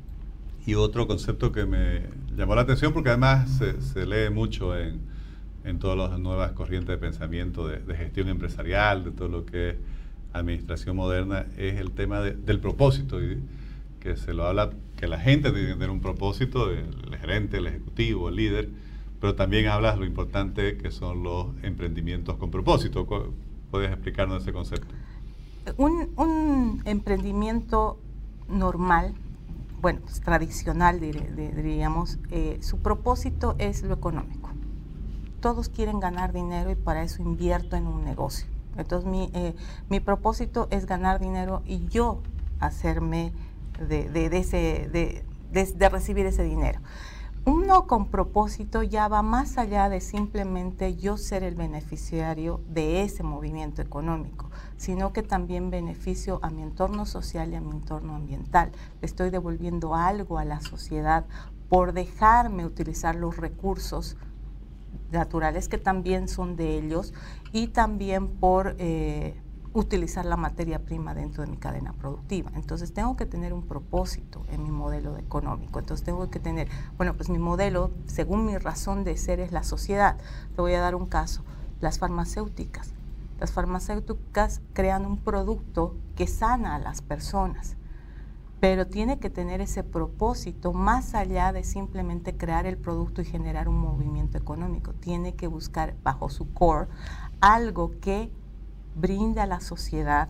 Y 0.66 0.74
otro 0.74 1.06
concepto 1.06 1.52
que 1.52 1.64
me 1.64 2.02
llamó 2.36 2.54
la 2.54 2.62
atención, 2.62 2.92
porque 2.92 3.08
además 3.08 3.60
se, 3.92 4.06
lee 4.06 4.32
mucho 4.32 4.76
en, 4.76 5.00
todas 5.78 5.96
las 5.96 6.18
nuevas 6.20 6.52
corrientes 6.52 6.88
de 6.88 6.98
pensamiento 6.98 7.66
de, 7.66 7.94
gestión 7.94 8.28
empresarial, 8.28 9.04
de 9.04 9.10
todo 9.10 9.28
lo 9.28 9.46
que 9.46 9.70
es 9.70 9.76
administración 10.32 10.96
moderna, 10.96 11.46
es 11.56 11.76
el 11.76 11.92
tema 11.92 12.20
del 12.20 12.60
propósito, 12.60 13.22
y 13.22 13.42
que 14.00 14.16
se 14.16 14.32
lo 14.32 14.46
habla 14.46 14.70
que 14.96 15.06
la 15.06 15.18
gente 15.18 15.50
tiene 15.50 15.68
que 15.68 15.74
tener 15.74 15.90
un 15.90 16.00
propósito, 16.00 16.70
el 16.70 17.16
gerente, 17.18 17.58
el 17.58 17.66
ejecutivo, 17.66 18.28
el 18.28 18.36
líder, 18.36 18.68
pero 19.20 19.34
también 19.34 19.68
hablas 19.68 19.98
lo 19.98 20.06
importante 20.06 20.78
que 20.78 20.90
son 20.90 21.22
los 21.22 21.48
emprendimientos 21.62 22.36
con 22.36 22.50
propósito. 22.50 23.06
¿Puedes 23.70 23.90
explicarnos 23.90 24.42
ese 24.42 24.52
concepto? 24.52 24.94
Un, 25.76 26.82
emprendimiento 26.86 27.98
normal, 28.48 29.14
bueno, 29.80 30.00
pues, 30.00 30.20
tradicional 30.20 31.00
diríamos, 31.00 32.18
eh, 32.30 32.58
su 32.60 32.78
propósito 32.78 33.54
es 33.58 33.82
lo 33.82 33.94
económico. 33.94 34.50
Todos 35.40 35.68
quieren 35.68 36.00
ganar 36.00 36.32
dinero 36.32 36.70
y 36.70 36.74
para 36.74 37.02
eso 37.02 37.22
invierto 37.22 37.76
en 37.76 37.86
un 37.86 38.04
negocio. 38.04 38.49
Entonces 38.76 39.08
mi, 39.08 39.30
eh, 39.34 39.54
mi 39.88 40.00
propósito 40.00 40.68
es 40.70 40.86
ganar 40.86 41.20
dinero 41.20 41.62
y 41.66 41.86
yo 41.88 42.20
hacerme 42.60 43.32
de, 43.88 44.08
de, 44.08 44.36
ese, 44.36 44.88
de 44.90 45.88
recibir 45.88 46.26
ese 46.26 46.42
dinero. 46.42 46.80
Uno 47.46 47.86
con 47.86 48.08
propósito 48.08 48.82
ya 48.82 49.08
va 49.08 49.22
más 49.22 49.56
allá 49.56 49.88
de 49.88 50.02
simplemente 50.02 50.96
yo 50.96 51.16
ser 51.16 51.42
el 51.42 51.54
beneficiario 51.54 52.60
de 52.68 53.02
ese 53.02 53.22
movimiento 53.22 53.80
económico, 53.80 54.50
sino 54.76 55.14
que 55.14 55.22
también 55.22 55.70
beneficio 55.70 56.38
a 56.42 56.50
mi 56.50 56.60
entorno 56.60 57.06
social 57.06 57.50
y 57.50 57.54
a 57.54 57.62
mi 57.62 57.70
entorno 57.70 58.14
ambiental. 58.14 58.72
Estoy 59.00 59.30
devolviendo 59.30 59.94
algo 59.94 60.36
a 60.36 60.44
la 60.44 60.60
sociedad 60.60 61.24
por 61.70 61.94
dejarme 61.94 62.66
utilizar 62.66 63.14
los 63.14 63.38
recursos 63.38 64.18
naturales 65.10 65.68
que 65.68 65.78
también 65.78 66.28
son 66.28 66.56
de 66.56 66.78
ellos 66.78 67.12
y 67.52 67.68
también 67.68 68.28
por... 68.28 68.76
Eh, 68.78 69.40
utilizar 69.72 70.24
la 70.24 70.36
materia 70.36 70.80
prima 70.80 71.14
dentro 71.14 71.44
de 71.44 71.50
mi 71.50 71.56
cadena 71.56 71.92
productiva. 71.92 72.50
Entonces 72.54 72.92
tengo 72.92 73.16
que 73.16 73.26
tener 73.26 73.52
un 73.52 73.62
propósito 73.62 74.44
en 74.50 74.64
mi 74.64 74.70
modelo 74.70 75.16
económico. 75.16 75.78
Entonces 75.78 76.04
tengo 76.04 76.28
que 76.30 76.40
tener, 76.40 76.68
bueno, 76.96 77.14
pues 77.14 77.28
mi 77.28 77.38
modelo, 77.38 77.92
según 78.06 78.46
mi 78.46 78.58
razón 78.58 79.04
de 79.04 79.16
ser, 79.16 79.38
es 79.40 79.52
la 79.52 79.62
sociedad. 79.62 80.18
Te 80.56 80.60
voy 80.60 80.74
a 80.74 80.80
dar 80.80 80.94
un 80.94 81.06
caso, 81.06 81.44
las 81.80 81.98
farmacéuticas. 81.98 82.92
Las 83.38 83.52
farmacéuticas 83.52 84.60
crean 84.72 85.06
un 85.06 85.18
producto 85.18 85.94
que 86.16 86.26
sana 86.26 86.74
a 86.74 86.78
las 86.78 87.00
personas, 87.00 87.76
pero 88.60 88.86
tiene 88.86 89.18
que 89.18 89.30
tener 89.30 89.62
ese 89.62 89.82
propósito 89.82 90.72
más 90.72 91.14
allá 91.14 91.52
de 91.52 91.64
simplemente 91.64 92.36
crear 92.36 92.66
el 92.66 92.76
producto 92.76 93.22
y 93.22 93.24
generar 93.24 93.68
un 93.68 93.78
movimiento 93.78 94.36
económico. 94.36 94.92
Tiene 94.92 95.34
que 95.34 95.46
buscar 95.46 95.96
bajo 96.02 96.28
su 96.28 96.52
core 96.52 96.88
algo 97.40 97.98
que 98.00 98.30
brinda 98.94 99.44
a 99.44 99.46
la 99.46 99.60
sociedad 99.60 100.28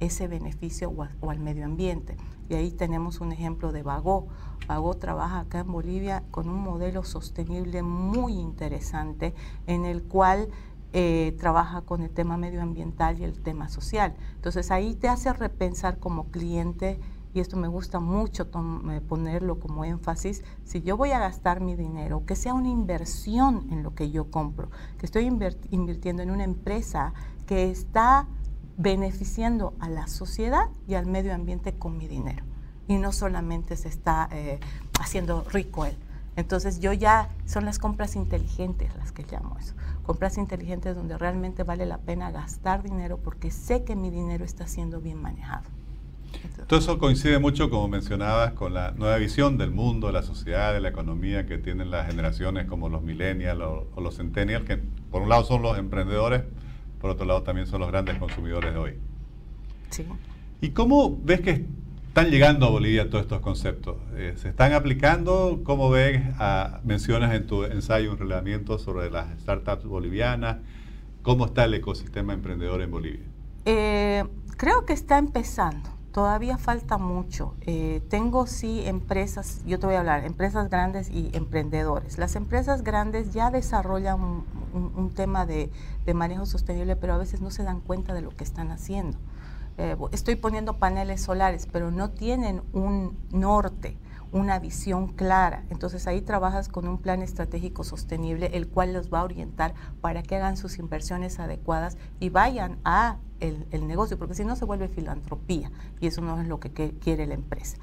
ese 0.00 0.28
beneficio 0.28 0.90
o, 0.90 1.30
al 1.30 1.38
medio 1.38 1.64
ambiente. 1.64 2.16
Y 2.48 2.54
ahí 2.54 2.70
tenemos 2.70 3.20
un 3.20 3.32
ejemplo 3.32 3.72
de 3.72 3.82
Vago. 3.82 4.26
Vago 4.66 4.94
trabaja 4.94 5.40
acá 5.40 5.60
en 5.60 5.72
Bolivia 5.72 6.24
con 6.30 6.48
un 6.48 6.60
modelo 6.60 7.04
sostenible 7.04 7.82
muy 7.82 8.34
interesante 8.34 9.34
en 9.66 9.84
el 9.84 10.02
cual 10.02 10.48
eh, 10.92 11.36
trabaja 11.38 11.82
con 11.82 12.02
el 12.02 12.10
tema 12.10 12.36
medioambiental 12.36 13.20
y 13.20 13.24
el 13.24 13.40
tema 13.40 13.68
social. 13.68 14.14
Entonces 14.36 14.70
ahí 14.70 14.94
te 14.94 15.08
hace 15.08 15.32
repensar 15.32 15.98
como 15.98 16.24
cliente, 16.30 16.98
y 17.34 17.40
esto 17.40 17.56
me 17.56 17.68
gusta 17.68 18.00
mucho 18.00 18.48
eh, 18.90 19.00
ponerlo 19.00 19.58
como 19.60 19.84
énfasis, 19.84 20.42
si 20.64 20.82
yo 20.82 20.96
voy 20.96 21.12
a 21.12 21.18
gastar 21.18 21.60
mi 21.60 21.74
dinero, 21.74 22.24
que 22.26 22.36
sea 22.36 22.54
una 22.54 22.68
inversión 22.68 23.66
en 23.70 23.82
lo 23.82 23.94
que 23.94 24.10
yo 24.10 24.30
compro, 24.30 24.70
que 24.98 25.06
estoy 25.06 25.26
invirtiendo 25.26 26.22
en 26.22 26.30
una 26.30 26.44
empresa 26.44 27.12
que 27.46 27.70
está 27.70 28.26
beneficiando 28.76 29.74
a 29.80 29.88
la 29.88 30.06
sociedad 30.06 30.68
y 30.86 30.94
al 30.94 31.06
medio 31.06 31.34
ambiente 31.34 31.74
con 31.74 31.98
mi 31.98 32.08
dinero. 32.08 32.44
Y 32.86 32.96
no 32.98 33.12
solamente 33.12 33.76
se 33.76 33.88
está 33.88 34.28
eh, 34.32 34.60
haciendo 35.00 35.44
rico 35.50 35.84
él. 35.84 35.96
Entonces 36.36 36.78
yo 36.78 36.92
ya, 36.92 37.28
son 37.46 37.64
las 37.64 37.80
compras 37.80 38.14
inteligentes 38.14 38.94
las 38.96 39.10
que 39.10 39.24
llamo 39.24 39.58
eso. 39.58 39.74
Compras 40.04 40.38
inteligentes 40.38 40.94
donde 40.94 41.18
realmente 41.18 41.64
vale 41.64 41.84
la 41.84 41.98
pena 41.98 42.30
gastar 42.30 42.82
dinero 42.82 43.18
porque 43.18 43.50
sé 43.50 43.82
que 43.82 43.96
mi 43.96 44.10
dinero 44.10 44.44
está 44.44 44.68
siendo 44.68 45.00
bien 45.00 45.20
manejado. 45.20 45.68
Todo 46.68 46.80
eso 46.80 46.98
coincide 46.98 47.38
mucho, 47.38 47.70
como 47.70 47.88
mencionabas, 47.88 48.52
con 48.52 48.74
la 48.74 48.90
nueva 48.90 49.16
visión 49.16 49.56
del 49.56 49.70
mundo, 49.70 50.08
de 50.08 50.12
la 50.12 50.22
sociedad, 50.22 50.74
de 50.74 50.82
la 50.82 50.90
economía 50.90 51.46
que 51.46 51.56
tienen 51.56 51.90
las 51.90 52.06
generaciones 52.06 52.66
como 52.66 52.90
los 52.90 53.02
millennials 53.02 53.62
o, 53.62 54.00
los 54.02 54.18
centennials, 54.18 54.66
que 54.66 54.76
por 55.10 55.22
un 55.22 55.30
lado 55.30 55.44
son 55.44 55.62
los 55.62 55.78
emprendedores, 55.78 56.42
por 57.00 57.08
otro 57.08 57.24
lado 57.24 57.42
también 57.42 57.66
son 57.66 57.80
los 57.80 57.88
grandes 57.88 58.18
consumidores 58.18 58.74
de 58.74 58.78
hoy. 58.78 58.92
Sí. 59.88 60.04
¿Y 60.60 60.70
cómo 60.70 61.18
ves 61.22 61.40
que 61.40 61.64
están 62.08 62.30
llegando 62.30 62.66
a 62.66 62.70
Bolivia 62.70 63.08
todos 63.08 63.22
estos 63.22 63.40
conceptos? 63.40 63.96
Eh, 64.16 64.34
¿Se 64.36 64.50
están 64.50 64.74
aplicando? 64.74 65.62
¿Cómo 65.64 65.88
ves? 65.88 66.20
Mencionas 66.84 67.34
en 67.34 67.46
tu 67.46 67.64
ensayo 67.64 68.12
un 68.12 68.18
reglamento 68.18 68.78
sobre 68.78 69.10
las 69.10 69.40
startups 69.40 69.84
bolivianas. 69.84 70.58
¿Cómo 71.22 71.46
está 71.46 71.64
el 71.64 71.72
ecosistema 71.72 72.34
emprendedor 72.34 72.82
en 72.82 72.90
Bolivia? 72.90 73.24
Eh, 73.64 74.22
creo 74.58 74.84
que 74.84 74.92
está 74.92 75.16
empezando. 75.16 75.97
Todavía 76.12 76.56
falta 76.56 76.96
mucho. 76.98 77.54
Eh, 77.60 78.02
tengo 78.08 78.46
sí 78.46 78.82
empresas, 78.86 79.62
yo 79.66 79.78
te 79.78 79.86
voy 79.86 79.94
a 79.94 80.00
hablar, 80.00 80.24
empresas 80.24 80.70
grandes 80.70 81.10
y 81.10 81.30
emprendedores. 81.34 82.18
Las 82.18 82.34
empresas 82.34 82.82
grandes 82.82 83.32
ya 83.32 83.50
desarrollan 83.50 84.44
un, 84.72 85.10
tema 85.14 85.44
de, 85.46 85.70
manejo 86.14 86.46
sostenible, 86.46 86.96
pero 86.96 87.14
a 87.14 87.18
veces 87.18 87.40
no 87.40 87.50
se 87.50 87.62
dan 87.62 87.80
cuenta 87.80 88.14
de 88.14 88.22
lo 88.22 88.30
que 88.30 88.44
están 88.44 88.70
haciendo. 88.70 89.18
Eh, 89.76 89.96
estoy 90.12 90.36
poniendo 90.36 90.78
paneles 90.78 91.20
solares, 91.20 91.68
pero 91.70 91.90
no 91.90 92.10
tienen 92.10 92.62
un 92.72 93.18
norte 93.30 93.96
una 94.32 94.58
visión 94.58 95.08
clara. 95.08 95.64
Entonces 95.70 96.06
ahí 96.06 96.20
trabajas 96.20 96.68
con 96.68 96.86
un 96.88 96.98
plan 96.98 97.22
estratégico 97.22 97.84
sostenible, 97.84 98.50
el 98.54 98.68
cual 98.68 98.92
los 98.92 99.12
va 99.12 99.20
a 99.20 99.24
orientar 99.24 99.74
para 100.00 100.22
que 100.22 100.36
hagan 100.36 100.56
sus 100.56 100.78
inversiones 100.78 101.38
adecuadas 101.40 101.96
y 102.20 102.28
vayan 102.28 102.78
a 102.84 103.16
el, 103.40 103.86
negocio, 103.86 104.18
porque 104.18 104.34
si 104.34 104.44
no 104.44 104.56
se 104.56 104.64
vuelve 104.64 104.88
filantropía 104.88 105.70
y 106.00 106.06
eso 106.06 106.20
no 106.20 106.40
es 106.40 106.48
lo 106.48 106.60
que, 106.60 106.70
quiere 106.70 107.26
la 107.26 107.34
empresa. 107.34 107.78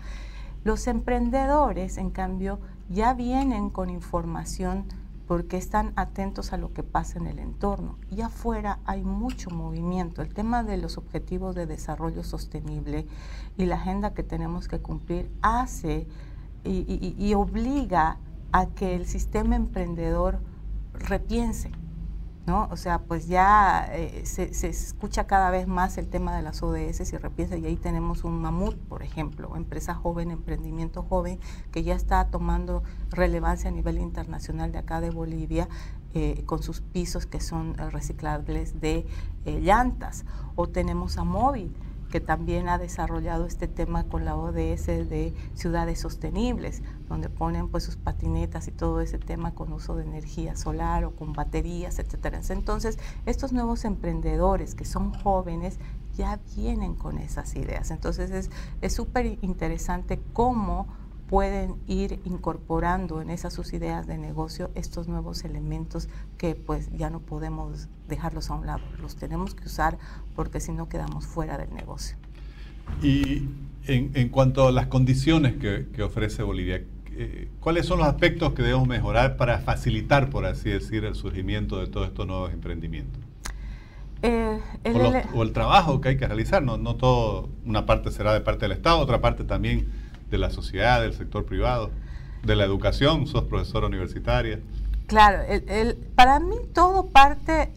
Los 0.64 0.88
emprendedores, 0.88 1.98
en 1.98 2.10
cambio, 2.10 2.60
ya 2.90 3.14
vienen 3.14 3.70
con 3.70 3.90
información 3.90 4.86
porque 5.28 5.58
están 5.58 5.94
atentos 5.96 6.54
a 6.54 6.58
lo 6.58 6.74
que 6.74 6.84
pasa 6.84 7.18
en 7.18 7.28
el 7.28 7.40
entorno. 7.40 7.98
Y 8.12 8.22
afuera 8.22 8.80
hay 8.86 9.04
mucho 9.04 9.50
movimiento. 9.50 10.22
El 10.22 10.34
tema 10.34 10.64
de 10.64 10.78
los 10.78 10.98
objetivos 10.98 11.56
de 11.56 11.66
desarrollo 11.66 12.24
sostenible 12.24 13.08
y 13.58 13.66
la 13.66 13.76
agenda 13.76 14.14
que 14.14 14.24
tenemos 14.24 14.68
que 14.68 14.80
cumplir 14.80 15.32
hace 15.42 16.08
y, 16.64 17.34
obliga 17.36 18.18
a 18.52 18.68
que 18.68 18.96
el 18.96 19.06
sistema 19.06 19.56
emprendedor 19.56 20.40
repiense. 20.94 21.72
¿No? 22.46 22.68
O 22.72 22.78
sea, 22.78 23.00
pues 23.00 23.28
ya 23.28 23.90
eh, 23.92 24.22
se, 24.26 24.68
escucha 24.68 25.26
cada 25.26 25.50
vez 25.50 25.68
más 25.68 25.98
el 25.98 26.08
tema 26.08 26.36
de 26.36 26.44
las 26.44 26.62
ODS 26.62 27.12
y 27.12 27.18
repiensa, 27.18 27.58
y 27.58 27.66
ahí 27.66 27.76
tenemos 27.76 28.24
un 28.24 28.40
mamut, 28.40 28.76
por 28.76 29.02
ejemplo, 29.02 29.56
empresa 29.56 29.96
joven, 29.96 30.30
emprendimiento 30.30 31.02
joven, 31.02 31.40
que 31.72 31.82
ya 31.82 31.96
está 31.96 32.26
tomando 32.30 32.84
relevancia 33.10 33.70
a 33.70 33.74
nivel 33.74 33.98
internacional 33.98 34.72
de 34.72 34.78
acá 34.78 35.02
de 35.02 35.10
Bolivia, 35.10 35.68
eh, 36.14 36.44
con 36.46 36.64
sus 36.64 36.80
pisos 36.80 37.26
que 37.26 37.42
son 37.42 37.74
reciclables 37.74 38.80
de 38.80 39.06
eh, 39.44 39.60
llantas. 39.60 40.24
O 40.56 40.70
tenemos 40.70 41.18
a 41.18 41.26
Móvil, 41.26 41.76
que 42.16 42.22
también 42.22 42.70
ha 42.70 42.78
desarrollado 42.78 43.46
este 43.46 43.68
tema 43.68 44.06
con 44.06 44.24
la 44.24 44.38
ODS 44.38 44.86
de 44.86 45.34
ciudades 45.54 46.00
sostenibles, 46.00 46.82
donde 47.10 47.28
ponen 47.28 47.68
pues 47.68 47.84
sus 47.84 47.98
patinetas 47.98 48.70
y 48.70 48.72
todo 48.72 49.02
ese 49.02 49.20
tema 49.20 49.54
con 49.54 49.74
uso 49.74 49.98
de 49.98 50.06
energía 50.06 50.56
solar 50.56 51.04
o 51.04 51.12
con 51.14 51.34
baterías, 51.34 52.00
etcétera. 52.00 52.40
Entonces, 52.48 52.98
estos 53.26 53.52
nuevos 53.52 53.84
emprendedores 53.84 54.76
que 54.76 54.86
son 54.86 55.12
jóvenes 55.14 55.78
ya 56.16 56.40
vienen 56.56 56.96
con 56.96 57.18
esas 57.18 57.54
ideas. 57.58 57.92
Entonces, 57.92 58.50
es 58.80 58.94
súper 58.94 59.38
interesante 59.42 60.22
cómo 60.32 60.88
pueden 61.30 61.76
ir 61.88 62.20
incorporando 62.26 63.22
en 63.22 63.30
esas 63.30 63.54
sus 63.54 63.74
ideas 63.74 64.06
de 64.08 64.18
negocio 64.18 64.70
estos 64.76 65.08
nuevos 65.08 65.44
elementos 65.44 66.08
que 66.38 66.56
pues 66.56 66.90
ya 66.96 67.10
no 67.10 67.20
podemos 67.20 67.88
dejarlos 68.08 68.50
a 68.50 68.56
un 68.56 68.68
lado, 68.68 68.84
los 69.02 69.16
tenemos 69.16 69.56
que 69.56 69.66
usar 69.66 69.98
porque 70.36 70.60
si 70.60 70.72
no 70.72 70.88
quedamos 70.88 71.26
fuera 71.26 71.58
del 71.58 71.74
negocio. 71.74 72.18
Y 73.02 73.48
en, 73.88 74.30
cuanto 74.30 74.68
a 74.68 74.72
las 74.72 74.88
condiciones 74.88 75.56
que, 75.56 76.04
ofrece 76.04 76.44
Bolivia, 76.44 76.84
eh, 77.12 77.50
¿cuáles 77.60 77.88
son 77.88 78.00
los 78.00 78.08
aspectos 78.08 78.54
que 78.54 78.62
debemos 78.62 78.88
mejorar 78.88 79.38
para 79.38 79.60
facilitar, 79.60 80.30
por 80.30 80.46
así 80.46 80.70
decir, 80.70 81.06
el 81.06 81.16
surgimiento 81.16 81.80
de 81.80 81.88
todos 81.88 82.08
estos 82.08 82.28
nuevos 82.28 82.54
emprendimientos? 82.54 83.22
Eh, 84.22 84.60
o, 85.34 85.44
el 85.44 85.52
trabajo 85.52 86.02
que 86.02 86.10
hay 86.10 86.18
que 86.18 86.28
realizar, 86.28 86.64
no, 86.64 86.78
no 86.78 86.96
todo, 86.96 87.50
una 87.66 87.86
parte 87.86 88.12
será 88.12 88.34
de 88.34 88.42
parte 88.42 88.66
del 88.66 88.72
Estado, 88.72 89.00
otra 89.00 89.22
parte 89.22 89.44
también 89.44 89.88
de 90.30 90.38
la 90.38 90.50
sociedad, 90.50 91.02
del 91.02 91.14
sector 91.14 91.46
privado, 91.46 91.92
de 92.44 92.56
la 92.56 92.64
educación, 92.64 93.28
sos 93.28 93.46
profesora 93.46 93.88
universitaria. 93.88 94.60
Claro, 95.08 95.44
el, 95.44 95.96
para 96.16 96.40
mí 96.40 96.56
todo 96.74 97.08
parte 97.08 97.72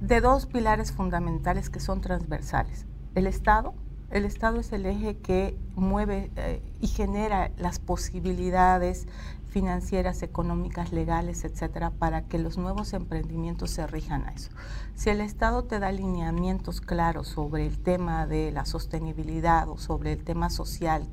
de 0.00 0.20
dos 0.20 0.46
pilares 0.46 0.92
fundamentales 0.92 1.70
que 1.70 1.80
son 1.80 2.00
transversales. 2.00 2.86
El 3.14 3.26
Estado, 3.26 3.74
el 4.10 4.24
Estado 4.24 4.60
es 4.60 4.72
el 4.72 4.86
eje 4.86 5.16
que 5.16 5.56
mueve 5.74 6.30
eh, 6.36 6.62
y 6.80 6.86
genera 6.88 7.50
las 7.58 7.78
posibilidades 7.78 9.06
financieras, 9.48 10.22
económicas, 10.22 10.92
legales, 10.92 11.44
etcétera, 11.44 11.90
para 11.90 12.22
que 12.22 12.38
los 12.38 12.58
nuevos 12.58 12.92
emprendimientos 12.92 13.70
se 13.70 13.86
rijan 13.86 14.24
a 14.24 14.32
eso. 14.32 14.50
Si 14.94 15.08
el 15.08 15.22
Estado 15.22 15.64
te 15.64 15.78
da 15.78 15.92
lineamientos 15.92 16.82
claros 16.82 17.28
sobre 17.28 17.66
el 17.66 17.78
tema 17.78 18.26
de 18.26 18.52
la 18.52 18.66
sostenibilidad 18.66 19.66
o 19.70 19.78
sobre 19.78 20.12
el 20.12 20.24
tema 20.24 20.50
social 20.50 21.08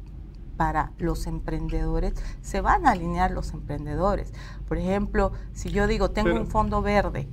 para 0.58 0.92
los 0.98 1.28
emprendedores, 1.28 2.14
se 2.42 2.62
van 2.62 2.86
a 2.86 2.92
alinear 2.92 3.32
los 3.32 3.54
emprendedores. 3.54 4.34
Por 4.68 4.78
ejemplo, 4.78 5.32
si 5.54 5.72
yo 5.72 5.88
digo, 5.88 6.12
tengo 6.12 6.36
un 6.36 6.48
fondo 6.48 6.82
verde 6.82 7.28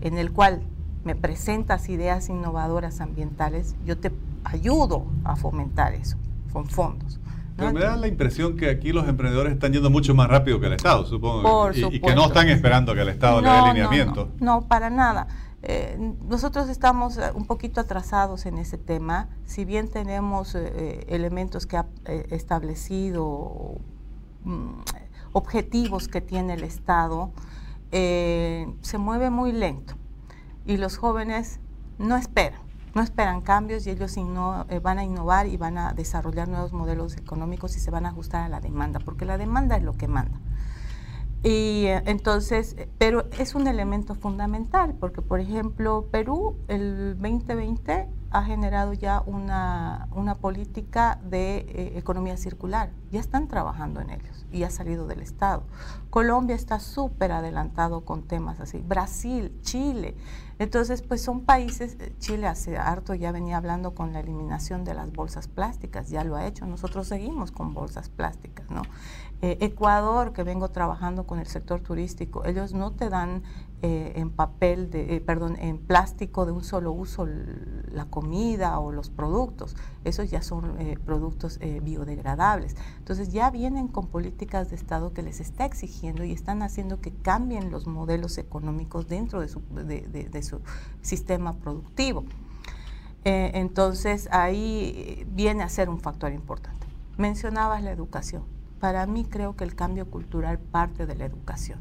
en 0.00 0.18
el 0.18 0.32
cual 0.32 0.62
me 1.04 1.14
presentas 1.14 1.88
ideas 1.88 2.28
innovadoras 2.28 3.00
ambientales, 3.00 3.74
yo 3.84 3.98
te 3.98 4.12
ayudo 4.44 5.06
a 5.24 5.36
fomentar 5.36 5.94
eso 5.94 6.16
con 6.52 6.66
fondos. 6.68 7.18
Pero 7.56 7.72
me 7.72 7.80
da 7.80 7.96
la 7.96 8.08
impresión 8.08 8.56
que 8.56 8.70
aquí 8.70 8.92
los 8.92 9.06
emprendedores 9.06 9.52
están 9.52 9.72
yendo 9.72 9.90
mucho 9.90 10.14
más 10.14 10.28
rápido 10.28 10.58
que 10.58 10.66
el 10.66 10.72
Estado, 10.72 11.04
supongo. 11.04 11.70
y, 11.72 12.00
que 12.00 12.14
no 12.14 12.26
están 12.26 12.48
esperando 12.48 12.94
que 12.94 13.02
el 13.02 13.10
Estado 13.10 13.40
le 13.40 13.48
dé 13.48 13.54
alineamiento. 13.54 14.30
No, 14.40 14.62
para 14.62 14.90
nada. 14.90 15.28
Eh, 15.62 15.96
nosotros 16.28 16.68
estamos 16.68 17.18
eh, 17.18 17.30
un 17.34 17.46
poquito 17.46 17.80
atrasados 17.80 18.46
en 18.46 18.58
ese 18.58 18.78
tema. 18.78 19.28
Si 19.44 19.64
bien 19.64 19.88
tenemos 19.88 20.54
eh, 20.54 21.06
elementos 21.08 21.66
que 21.66 21.76
ha 21.76 21.86
establecido, 22.30 23.76
mm, 24.44 24.80
objetivos 25.32 26.08
que 26.08 26.20
tiene 26.20 26.54
el 26.54 26.64
Estado, 26.64 27.30
se 27.90 28.98
mueve 28.98 29.28
muy 29.28 29.52
lento 29.52 29.94
y 30.64 30.78
los 30.78 30.96
jóvenes 30.96 31.60
no 31.98 32.16
esperan, 32.16 32.60
no 32.94 33.02
esperan 33.02 33.40
cambios 33.40 33.86
y 33.86 33.90
ellos 33.90 34.16
eh, 34.16 34.78
van 34.80 34.98
a 34.98 35.04
innovar 35.04 35.46
y 35.46 35.56
van 35.56 35.78
a 35.78 35.92
desarrollar 35.92 36.48
nuevos 36.48 36.72
modelos 36.72 37.16
económicos 37.16 37.76
y 37.76 37.80
se 37.80 37.90
van 37.90 38.06
a 38.06 38.10
ajustar 38.10 38.42
a 38.42 38.48
la 38.48 38.60
demanda, 38.60 39.00
porque 39.00 39.24
la 39.24 39.38
demanda 39.38 39.76
es 39.76 39.82
lo 39.82 39.94
que 39.94 40.08
manda. 40.08 40.38
Y 41.42 41.86
eh, 41.86 42.02
entonces, 42.06 42.76
eh, 42.78 42.88
pero 42.98 43.28
es 43.38 43.54
un 43.54 43.66
elemento 43.66 44.14
fundamental, 44.14 44.94
porque 44.98 45.22
por 45.22 45.40
ejemplo, 45.40 46.06
Perú 46.10 46.56
el 46.68 47.16
2020 47.18 48.08
ha 48.30 48.44
generado 48.44 48.92
ya 48.94 49.22
una, 49.26 50.08
política 50.40 51.20
de 51.22 51.92
economía 51.96 52.38
circular, 52.38 52.90
ya 53.10 53.20
están 53.20 53.46
trabajando 53.46 54.00
en 54.00 54.08
ellos 54.08 54.46
y 54.50 54.62
ha 54.62 54.70
salido 54.70 55.06
del 55.06 55.20
Estado. 55.20 55.64
Colombia 56.08 56.56
está 56.56 56.80
súper 56.80 57.32
adelantado 57.32 58.06
con 58.06 58.22
temas 58.22 58.58
así, 58.58 58.78
Brasil, 58.78 59.52
Chile, 59.60 60.16
entonces, 60.62 61.02
pues 61.02 61.20
son 61.20 61.40
países, 61.40 61.96
eh, 61.98 62.14
Chile 62.20 62.46
hace 62.46 62.76
harto 62.76 63.14
ya 63.14 63.32
venía 63.32 63.56
hablando 63.56 63.96
con 63.96 64.12
la 64.12 64.20
eliminación 64.20 64.84
de 64.84 64.94
las 64.94 65.10
bolsas 65.10 65.48
plásticas, 65.48 66.08
ya 66.08 66.22
lo 66.22 66.36
ha 66.36 66.46
hecho, 66.46 66.66
nosotros 66.66 67.08
seguimos 67.08 67.50
con 67.50 67.74
bolsas 67.74 68.08
plásticas, 68.08 68.70
¿no? 68.70 68.82
Eh, 69.44 69.58
Ecuador, 69.60 70.32
que 70.32 70.44
vengo 70.44 70.68
trabajando 70.68 71.26
con 71.26 71.40
el 71.40 71.48
sector 71.48 71.80
turístico, 71.80 72.44
ellos 72.44 72.74
no 72.74 72.92
te 72.92 73.08
dan 73.08 73.42
eh, 73.82 74.12
en 74.14 74.30
papel, 74.30 74.88
de, 74.88 75.20
perdón, 75.20 75.56
en 75.58 75.78
plástico 75.78 76.46
de 76.46 76.52
un 76.52 76.62
solo 76.62 76.92
uso 76.92 77.26
la 77.26 78.04
comida 78.04 78.78
o 78.78 78.92
los 78.92 79.10
productos, 79.10 79.74
esos 80.04 80.30
ya 80.30 80.42
son 80.42 80.76
productos 81.04 81.58
biodegradables. 81.82 82.76
Entonces 82.98 83.32
ya 83.32 83.50
vienen 83.50 83.88
con 83.88 84.06
políticas 84.06 84.70
de 84.70 84.76
Estado 84.76 85.12
que 85.12 85.22
les 85.22 85.40
está 85.40 85.64
exigiendo 85.64 86.22
y 86.22 86.30
están 86.30 86.62
haciendo 86.62 87.00
que 87.00 87.12
cambien 87.12 87.72
los 87.72 87.88
modelos 87.88 88.38
económicos 88.38 89.08
dentro 89.08 89.40
de 89.40 89.48
su, 89.48 89.60
de 89.72 90.42
su 90.44 90.60
sistema 91.00 91.54
productivo. 91.54 92.24
entonces 93.24 94.28
ahí 94.30 95.26
viene 95.32 95.64
a 95.64 95.68
ser 95.68 95.90
un 95.90 95.98
factor 95.98 96.32
importante. 96.32 96.86
Mencionabas 97.18 97.82
la 97.82 97.90
educación 97.90 98.61
para 98.82 99.06
mí 99.06 99.24
creo 99.24 99.54
que 99.54 99.62
el 99.62 99.76
cambio 99.76 100.10
cultural 100.10 100.58
parte 100.58 101.06
de 101.06 101.14
la 101.14 101.24
educación. 101.24 101.78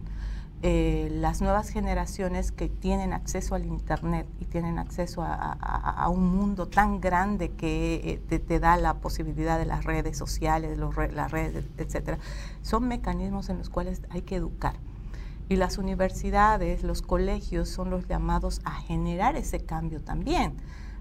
Eh, 0.62 1.10
las 1.12 1.42
nuevas 1.42 1.70
generaciones 1.70 2.52
que 2.52 2.70
tienen 2.70 3.12
acceso 3.12 3.56
al 3.56 3.66
Internet 3.66 4.28
y 4.40 4.46
tienen 4.46 4.78
acceso 4.78 5.24
a, 5.24 6.08
un 6.10 6.28
mundo 6.28 6.68
tan 6.68 7.02
grande 7.02 7.50
que 7.50 8.20
eh, 8.30 8.40
te, 8.40 8.60
da 8.60 8.78
la 8.78 9.00
posibilidad 9.00 9.58
de 9.58 9.66
las 9.66 9.84
redes 9.84 10.16
sociales, 10.16 10.78
los, 10.78 10.96
las 10.96 11.32
redes, 11.32 11.66
etcétera, 11.80 12.20
son 12.62 12.88
mecanismos 12.88 13.50
en 13.50 13.58
los 13.58 13.72
cuales 13.72 14.04
hay 14.12 14.22
que 14.22 14.36
educar. 14.36 14.76
Y 15.50 15.56
las 15.56 15.80
universidades, 15.80 16.84
los 16.84 17.02
colegios 17.02 17.68
son 17.68 17.90
los 17.90 18.08
llamados 18.08 18.62
a 18.64 18.74
generar 18.74 19.36
ese 19.36 19.62
cambio 19.66 20.02
también. 20.02 20.54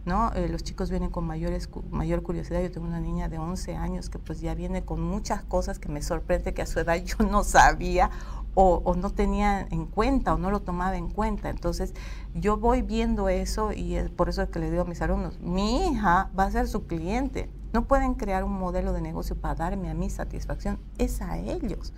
¿No? 0.05 0.33
Eh, 0.35 0.49
los 0.49 0.63
chicos 0.63 0.91
vienen 0.91 1.11
con 1.11 1.27
mayores, 1.27 1.69
mayor 1.91 2.23
curiosidad. 2.23 2.63
Yo 2.63 2.71
tengo 2.71 2.87
una 2.87 3.01
niña 3.01 3.29
de 3.29 3.39
11 3.39 3.77
años 3.77 4.11
que 4.11 4.19
pues 4.19 4.41
ya 4.41 4.55
viene 4.55 4.85
con 4.85 5.01
muchas 5.01 5.43
cosas 5.43 5.79
que 5.79 5.89
me 5.89 6.03
sorprende 6.03 6.55
que 6.55 6.63
a 6.63 6.67
su 6.67 6.81
edad 6.81 6.97
yo 7.05 7.25
no 7.27 7.45
sabía 7.45 8.11
o, 8.55 8.95
no 8.97 9.11
tenía 9.11 9.67
en 9.71 9.87
cuenta 9.87 10.35
o 10.35 10.39
no 10.39 10.51
lo 10.51 10.61
tomaba 10.61 10.97
en 10.97 11.09
cuenta. 11.09 11.51
Entonces 11.51 11.95
yo 12.35 12.57
voy 12.57 12.83
viendo 12.83 13.29
eso 13.29 13.73
y 13.73 13.97
es 13.97 14.11
por 14.11 14.29
eso 14.29 14.43
es 14.43 14.49
que 14.49 14.59
le 14.59 14.71
digo 14.71 14.83
a 14.83 14.87
mis 14.87 15.01
alumnos, 15.03 15.39
mi 15.41 15.89
hija 15.89 16.31
va 16.39 16.45
a 16.45 16.51
ser 16.51 16.69
su 16.69 16.87
cliente. 16.87 17.51
No 17.73 17.87
pueden 17.87 18.15
crear 18.15 18.43
un 18.43 18.53
modelo 18.53 18.93
de 18.93 19.01
negocio 19.01 19.37
para 19.37 19.55
darme 19.55 19.91
a 19.91 19.95
mi 19.95 20.11
satisfacción, 20.11 20.79
es 20.99 21.23
a 21.23 21.39
ellos. 21.39 21.93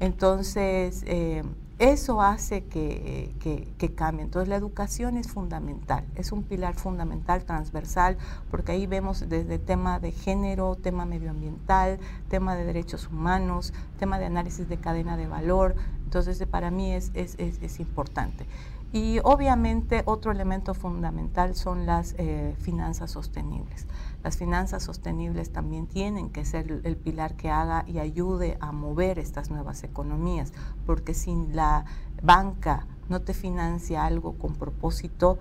Entonces, 0.00 1.04
eh, 1.06 1.42
eso 1.78 2.22
hace 2.22 2.64
que, 2.64 3.92
cambie. 3.94 4.24
Entonces 4.24 4.48
la 4.48 4.56
educación 4.56 5.16
es 5.16 5.28
fundamental, 5.28 6.04
es 6.14 6.32
un 6.32 6.42
pilar 6.42 6.74
fundamental, 6.74 7.44
transversal, 7.44 8.16
porque 8.50 8.72
ahí 8.72 8.86
vemos 8.86 9.28
desde 9.28 9.58
tema 9.58 10.00
de 10.00 10.12
género, 10.12 10.74
tema 10.76 11.04
medioambiental, 11.04 11.98
tema 12.28 12.56
de 12.56 12.64
derechos 12.64 13.08
humanos, 13.08 13.74
tema 13.98 14.18
de 14.18 14.26
análisis 14.26 14.68
de 14.68 14.78
cadena 14.78 15.16
de 15.16 15.26
valor. 15.26 15.76
Entonces 16.04 16.44
para 16.46 16.70
mí 16.70 16.92
es, 16.92 17.12
es, 17.14 17.80
importante. 17.80 18.46
Y 18.92 19.18
obviamente 19.24 20.02
otro 20.06 20.32
elemento 20.32 20.72
fundamental 20.72 21.54
son 21.54 21.84
las 21.84 22.14
eh, 22.16 22.54
finanzas 22.58 23.10
sostenibles. 23.10 23.86
Las 24.26 24.38
finanzas 24.38 24.82
sostenibles 24.82 25.52
también 25.52 25.86
tienen 25.86 26.30
que 26.30 26.44
ser 26.44 26.80
el 26.82 26.96
pilar 26.96 27.36
que 27.36 27.48
haga 27.48 27.84
y 27.86 28.00
ayude 28.00 28.58
a 28.58 28.72
mover 28.72 29.20
estas 29.20 29.52
nuevas 29.52 29.84
economías, 29.84 30.52
porque 30.84 31.14
si 31.14 31.46
la 31.52 31.84
banca 32.24 32.88
no 33.08 33.22
te 33.22 33.34
financia 33.34 34.04
algo 34.04 34.36
con 34.36 34.56
propósito, 34.56 35.38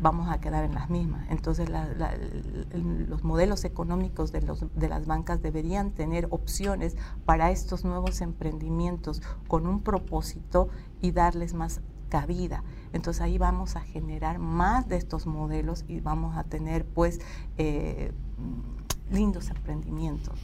vamos 0.00 0.30
a 0.30 0.38
quedar 0.38 0.62
en 0.62 0.76
las 0.76 0.88
mismas. 0.88 1.26
Entonces 1.30 1.68
los 1.68 3.24
modelos 3.24 3.64
económicos 3.64 4.30
de, 4.30 4.42
los, 4.42 4.66
de 4.72 4.88
las 4.88 5.06
bancas 5.06 5.42
deberían 5.42 5.90
tener 5.90 6.28
opciones 6.30 6.96
para 7.24 7.50
estos 7.50 7.84
nuevos 7.84 8.20
emprendimientos 8.20 9.20
con 9.48 9.66
un 9.66 9.82
propósito 9.82 10.68
y 11.00 11.10
darles 11.10 11.54
más 11.54 11.80
cabida. 12.08 12.62
Entonces 12.92 13.20
ahí 13.20 13.36
vamos 13.36 13.74
a 13.74 13.80
generar 13.80 14.38
más 14.38 14.88
de 14.88 14.96
estos 14.96 15.26
modelos 15.26 15.84
y 15.88 15.98
vamos 15.98 16.36
a 16.36 16.44
tener 16.44 16.86
pues 16.86 17.20
eh, 17.56 18.12
lindos 19.10 19.48
emprendimientos. 19.50 20.38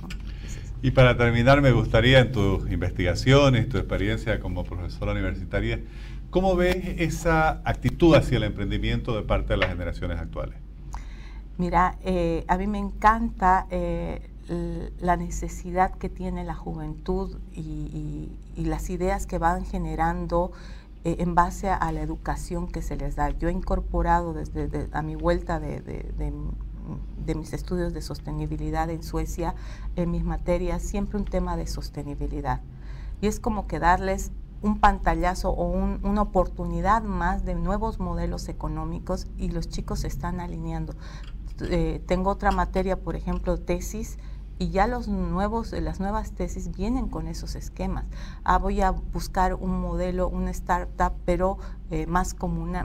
Y 0.82 0.90
para 0.90 1.16
terminar 1.16 1.62
me 1.62 1.72
gustaría 1.72 2.20
en 2.20 2.32
tus 2.32 2.70
investigaciones, 2.70 3.68
tu 3.68 3.78
experiencia 3.78 4.40
como 4.40 4.64
profesora 4.64 5.12
universitaria, 5.12 5.80
¿cómo 6.30 6.56
ves 6.56 6.76
esa 6.98 7.62
actitud 7.64 8.14
hacia 8.14 8.36
el 8.36 8.44
emprendimiento 8.44 9.16
de 9.16 9.22
parte 9.22 9.54
de 9.54 9.58
las 9.58 9.70
generaciones 9.70 10.18
actuales? 10.18 10.58
Mira, 11.56 11.98
eh, 12.04 12.44
a 12.48 12.58
mí 12.58 12.66
me 12.66 12.78
encanta 12.78 13.66
eh, 13.70 14.20
la 15.00 15.16
necesidad 15.16 15.92
que 15.94 16.08
tiene 16.08 16.44
la 16.44 16.54
juventud 16.54 17.38
y 17.54 18.28
las 18.56 18.90
ideas 18.90 19.26
que 19.26 19.38
van 19.38 19.64
generando 19.64 20.52
eh, 21.06 21.16
en 21.18 21.34
base 21.34 21.68
a, 21.68 21.92
la 21.92 22.00
educación 22.00 22.66
que 22.66 22.80
se 22.80 22.96
les 22.96 23.14
da. 23.14 23.28
Yo 23.28 23.50
he 23.50 23.52
incorporado 23.52 24.32
desde 24.32 24.88
a 24.92 25.02
mi 25.02 25.16
vuelta 25.16 25.60
de, 25.60 26.02
mis 27.34 27.52
estudios 27.52 27.92
de 27.94 28.02
sostenibilidad 28.02 28.90
en 28.90 29.02
Suecia, 29.02 29.54
en 29.96 30.10
mis 30.10 30.24
materias, 30.24 30.82
siempre 30.82 31.18
un 31.18 31.24
tema 31.24 31.56
de 31.56 31.66
sostenibilidad. 31.66 32.60
Y 33.20 33.26
es 33.26 33.40
como 33.40 33.66
que 33.66 33.78
darles 33.78 34.32
un 34.62 34.78
pantallazo 34.80 35.50
o 35.50 35.66
una 35.66 36.22
oportunidad 36.22 37.02
más 37.02 37.44
de 37.44 37.54
nuevos 37.54 38.00
modelos 38.00 38.48
económicos 38.48 39.26
y 39.36 39.50
los 39.50 39.68
chicos 39.68 40.00
se 40.00 40.08
están 40.08 40.40
alineando. 40.40 40.94
Eh, 41.60 42.02
tengo 42.06 42.30
otra 42.30 42.50
materia, 42.50 43.00
por 43.00 43.14
ejemplo, 43.14 43.60
tesis, 43.60 44.18
y 44.58 44.70
ya 44.70 44.86
los 44.86 45.08
nuevos, 45.08 45.72
las 45.72 45.98
nuevas 46.00 46.32
tesis 46.32 46.70
vienen 46.70 47.08
con 47.08 47.26
esos 47.26 47.56
esquemas. 47.56 48.04
Ah, 48.44 48.58
voy 48.58 48.80
a 48.80 48.90
buscar 48.90 49.54
un 49.54 49.80
modelo, 49.80 50.28
una 50.28 50.50
startup, 50.52 51.12
pero 51.24 51.58
eh, 51.94 52.06
más, 52.08 52.34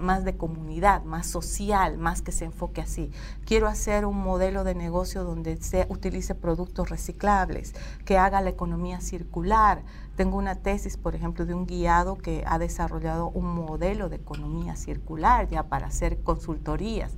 más 0.01 0.23
de 0.23 0.37
comunidad, 0.37 1.03
más 1.03 1.25
social, 1.25 1.97
más 1.97 2.21
que 2.21 2.31
se 2.31 2.45
enfoque 2.45 2.79
así. 2.79 3.09
Quiero 3.43 3.67
hacer 3.67 4.05
un 4.05 4.17
modelo 4.17 4.63
de 4.63 4.75
negocio 4.75 5.23
donde 5.23 5.59
se 5.63 5.87
utilice 5.89 6.35
productos 6.35 6.91
reciclables, 6.91 7.73
que 8.05 8.19
haga 8.19 8.39
la 8.39 8.51
economía 8.51 9.01
circular. 9.01 9.81
Tengo 10.15 10.37
una 10.37 10.53
tesis, 10.53 10.95
por 10.95 11.15
ejemplo, 11.15 11.47
de 11.47 11.55
un 11.55 11.65
guiado 11.65 12.19
que 12.19 12.43
ha 12.45 12.59
desarrollado 12.59 13.29
un 13.29 13.47
modelo 13.47 14.09
de 14.09 14.17
economía 14.17 14.75
circular 14.75 15.49
ya 15.49 15.63
para 15.63 15.87
hacer 15.87 16.21
consultorías. 16.21 17.13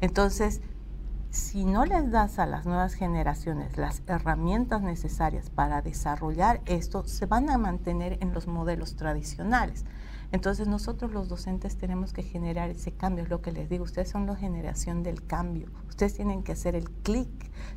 Entonces, 0.00 0.60
si 1.30 1.64
no 1.64 1.84
les 1.86 2.12
das 2.12 2.38
a 2.38 2.46
las 2.46 2.66
nuevas 2.66 2.94
generaciones 2.94 3.76
las 3.78 4.02
herramientas 4.06 4.80
necesarias 4.82 5.50
para 5.50 5.82
desarrollar 5.82 6.60
esto, 6.66 7.02
se 7.04 7.26
van 7.26 7.50
a 7.50 7.58
mantener 7.58 8.18
en 8.20 8.32
los 8.32 8.46
modelos 8.46 8.94
tradicionales. 8.94 9.84
Entonces 10.32 10.66
nosotros 10.66 11.12
los 11.12 11.28
docentes 11.28 11.76
tenemos 11.76 12.14
que 12.14 12.22
generar 12.22 12.70
ese 12.70 12.90
cambio, 12.90 13.24
es 13.24 13.30
lo 13.30 13.42
que 13.42 13.52
les 13.52 13.68
digo, 13.68 13.84
ustedes 13.84 14.08
son 14.08 14.26
la 14.26 14.34
generación 14.34 15.02
del 15.02 15.26
cambio, 15.26 15.68
ustedes 15.88 16.14
tienen 16.14 16.42
que 16.42 16.52
hacer 16.52 16.74
el 16.74 16.90
clic, 16.90 17.28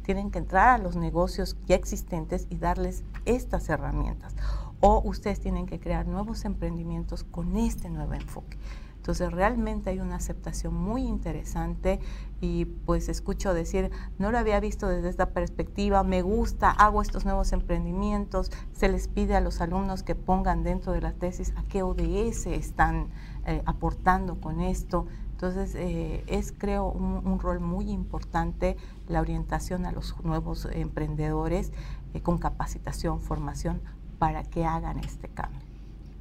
tienen 0.04 0.32
que 0.32 0.39
entrar 0.39 0.70
a 0.70 0.78
los 0.78 0.96
negocios 0.96 1.58
ya 1.65 1.76
existentes 1.76 2.48
y 2.50 2.56
darles 2.56 3.04
estas 3.26 3.68
herramientas. 3.68 4.36
O 4.80 5.02
ustedes 5.04 5.41
tienen 5.41 5.65
que 5.65 5.80
crear 5.82 6.08
nuevos 6.08 6.46
emprendimientos 6.46 7.26
con 7.26 7.58
este 7.58 7.89
nuevo 7.89 8.13
enfoque. 8.13 8.58
Entonces 9.06 9.32
realmente 9.32 9.91
hay 9.91 10.00
una 10.00 10.15
aceptación 10.15 10.74
muy 10.74 11.04
interesante 11.04 12.00
y 12.45 12.65
pues 12.86 13.10
escucho 13.10 13.53
decir, 13.53 13.89
no 14.19 14.31
lo 14.31 14.38
había 14.38 14.60
visto 14.60 14.88
desde 14.88 15.10
esta 15.10 15.31
perspectiva, 15.31 16.03
me 16.03 16.21
gusta, 16.21 16.69
hago 16.69 17.01
estos 17.01 17.25
nuevos 17.25 17.51
emprendimientos, 17.53 18.51
se 18.73 18.88
les 18.88 19.08
pide 19.08 19.36
a 19.36 19.41
los 19.41 19.62
alumnos 19.62 20.03
que 20.03 20.13
pongan 20.13 20.63
dentro 20.63 20.93
de 20.93 21.01
la 21.01 21.13
tesis 21.13 21.53
a 21.55 21.63
qué 21.63 21.81
ODS 21.81 22.45
están 22.47 23.08
eh, 23.47 23.62
aportando 23.65 24.39
con 24.39 24.62
esto. 24.62 25.08
Entonces, 25.31 25.75
eh, 25.75 26.23
es 26.27 26.53
creo 26.58 26.88
un, 26.88 27.39
rol 27.39 27.60
muy 27.60 27.89
importante 27.89 28.77
la 29.10 29.19
orientación 29.19 29.86
a 29.86 29.91
los 29.91 30.15
nuevos 30.23 30.67
emprendedores 30.71 31.73
eh, 32.13 32.21
con 32.21 32.38
capacitación, 32.38 33.21
formación, 33.21 33.81
para 34.19 34.43
que 34.43 34.65
hagan 34.65 34.99
este 34.99 35.27
cambio. 35.27 35.60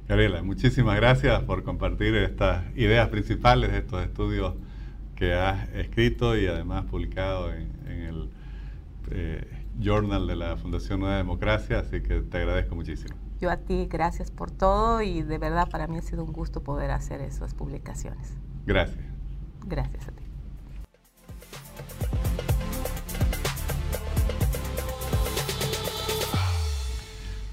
Gabriela, 0.07 0.43
muchísimas 0.43 0.97
gracias 0.97 1.41
por 1.43 1.63
compartir 1.63 2.15
estas 2.15 2.65
ideas 2.75 3.09
principales 3.09 3.71
de 3.71 3.77
estos 3.79 4.03
estudios 4.03 4.55
que 5.15 5.33
has 5.33 5.69
escrito 5.69 6.37
y 6.37 6.47
además 6.47 6.85
publicado 6.85 7.51
en, 7.53 7.71
el 7.87 8.29
eh, 9.11 9.47
Journal 9.79 10.27
de 10.27 10.35
la 10.35 10.57
Fundación 10.57 10.99
Nueva 11.01 11.17
Democracia, 11.17 11.79
así 11.79 12.01
que 12.01 12.21
te 12.21 12.37
agradezco 12.37 12.75
muchísimo. 12.75 13.15
Yo 13.39 13.49
a 13.49 13.57
ti, 13.57 13.87
gracias 13.89 14.31
por 14.31 14.51
todo 14.51 15.01
y 15.01 15.21
de 15.21 15.37
verdad 15.37 15.69
para 15.69 15.87
mí 15.87 15.97
ha 15.97 16.01
sido 16.01 16.23
un 16.23 16.31
gusto 16.31 16.61
poder 16.63 16.91
hacer 16.91 17.21
esas 17.21 17.53
publicaciones. 17.53 18.33
Gracias. 18.65 19.03
Gracias 19.65 20.07
a 20.07 20.11
ti. 20.11 20.24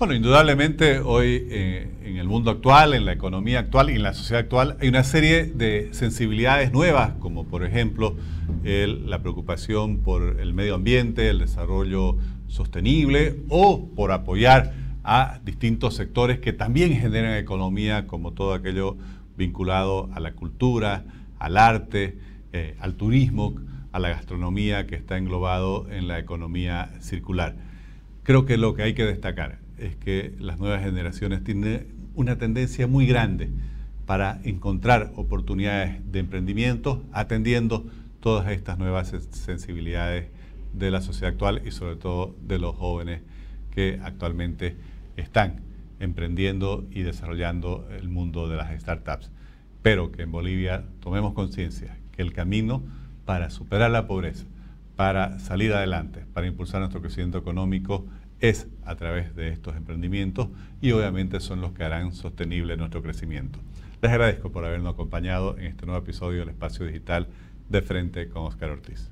Bueno, 0.02 0.16
indudablemente 0.16 0.98
hoy 0.98 1.46
eh, 1.48 1.88
en 2.02 2.16
el 2.16 2.26
mundo 2.26 2.50
actual, 2.50 2.92
en 2.92 3.04
la 3.04 3.12
economía 3.12 3.60
actual 3.60 3.88
y 3.88 3.92
en 3.92 4.02
la 4.02 4.14
sociedad 4.14 4.40
actual 4.40 4.76
hay 4.80 4.88
una 4.88 5.04
serie 5.04 5.44
de 5.44 5.94
sensibilidades 5.94 6.72
nuevas, 6.72 7.12
como 7.20 7.44
por 7.44 7.64
ejemplo 7.64 8.16
la 8.64 9.20
preocupación 9.20 9.98
por 9.98 10.40
el 10.40 10.54
medio 10.54 10.74
ambiente, 10.74 11.28
el 11.28 11.38
desarrollo 11.38 12.16
sostenible 12.48 13.36
o 13.48 13.90
por 13.94 14.10
apoyar 14.10 14.74
a 15.04 15.38
distintos 15.44 15.94
sectores 15.94 16.40
que 16.40 16.52
también 16.52 16.96
generan 16.96 17.36
economía, 17.36 18.08
como 18.08 18.32
todo 18.32 18.54
aquello 18.54 18.96
vinculado 19.36 20.10
a 20.14 20.18
la 20.18 20.32
cultura, 20.32 21.04
al 21.38 21.56
arte, 21.56 22.18
eh, 22.52 22.74
al 22.80 22.96
turismo, 22.96 23.54
a 23.92 24.00
la 24.00 24.08
gastronomía 24.08 24.88
que 24.88 24.96
está 24.96 25.16
englobado 25.16 25.86
en 25.92 26.08
la 26.08 26.18
economía 26.18 26.90
circular. 26.98 27.54
Creo 28.24 28.46
que 28.46 28.56
lo 28.56 28.74
que 28.74 28.82
hay 28.82 28.94
que 28.94 29.04
destacar 29.04 29.61
es 29.82 29.96
que 29.96 30.34
las 30.38 30.58
nuevas 30.58 30.82
generaciones 30.82 31.42
tienen 31.44 31.88
una 32.14 32.38
tendencia 32.38 32.86
muy 32.86 33.06
grande 33.06 33.50
para 34.06 34.40
encontrar 34.44 35.12
oportunidades 35.16 36.00
de 36.10 36.20
emprendimiento 36.20 37.02
atendiendo 37.12 37.86
todas 38.20 38.50
estas 38.52 38.78
nuevas 38.78 39.14
sensibilidades 39.30 40.28
de 40.72 40.90
la 40.90 41.00
sociedad 41.00 41.32
actual 41.32 41.62
y 41.64 41.70
sobre 41.70 41.96
todo 41.96 42.36
de 42.42 42.58
los 42.58 42.76
jóvenes 42.76 43.22
que 43.70 44.00
actualmente 44.02 44.76
están 45.16 45.60
emprendiendo 46.00 46.86
y 46.90 47.02
desarrollando 47.02 47.88
el 47.90 48.08
mundo 48.08 48.48
de 48.48 48.56
las 48.56 48.78
startups. 48.80 49.30
Pero 49.82 50.12
que 50.12 50.22
en 50.22 50.32
Bolivia 50.32 50.84
tomemos 51.00 51.32
conciencia 51.32 51.96
que 52.12 52.22
el 52.22 52.32
camino 52.32 52.82
para 53.24 53.50
superar 53.50 53.90
la 53.90 54.06
pobreza, 54.06 54.44
para 54.96 55.38
salir 55.38 55.72
adelante, 55.72 56.24
para 56.32 56.46
impulsar 56.46 56.80
nuestro 56.80 57.00
crecimiento 57.00 57.38
económico, 57.38 58.06
es 58.42 58.66
a 58.84 58.96
través 58.96 59.34
de 59.36 59.48
estos 59.48 59.76
emprendimientos 59.76 60.48
y 60.80 60.90
obviamente 60.90 61.38
son 61.38 61.60
los 61.60 61.72
que 61.72 61.84
harán 61.84 62.12
sostenible 62.12 62.76
nuestro 62.76 63.00
crecimiento. 63.00 63.60
Les 64.02 64.10
agradezco 64.10 64.50
por 64.50 64.64
habernos 64.64 64.94
acompañado 64.94 65.56
en 65.58 65.66
este 65.66 65.86
nuevo 65.86 66.02
episodio 66.02 66.40
del 66.40 66.48
Espacio 66.48 66.84
Digital 66.84 67.28
de 67.68 67.82
Frente 67.82 68.28
con 68.28 68.42
Oscar 68.42 68.70
Ortiz. 68.70 69.08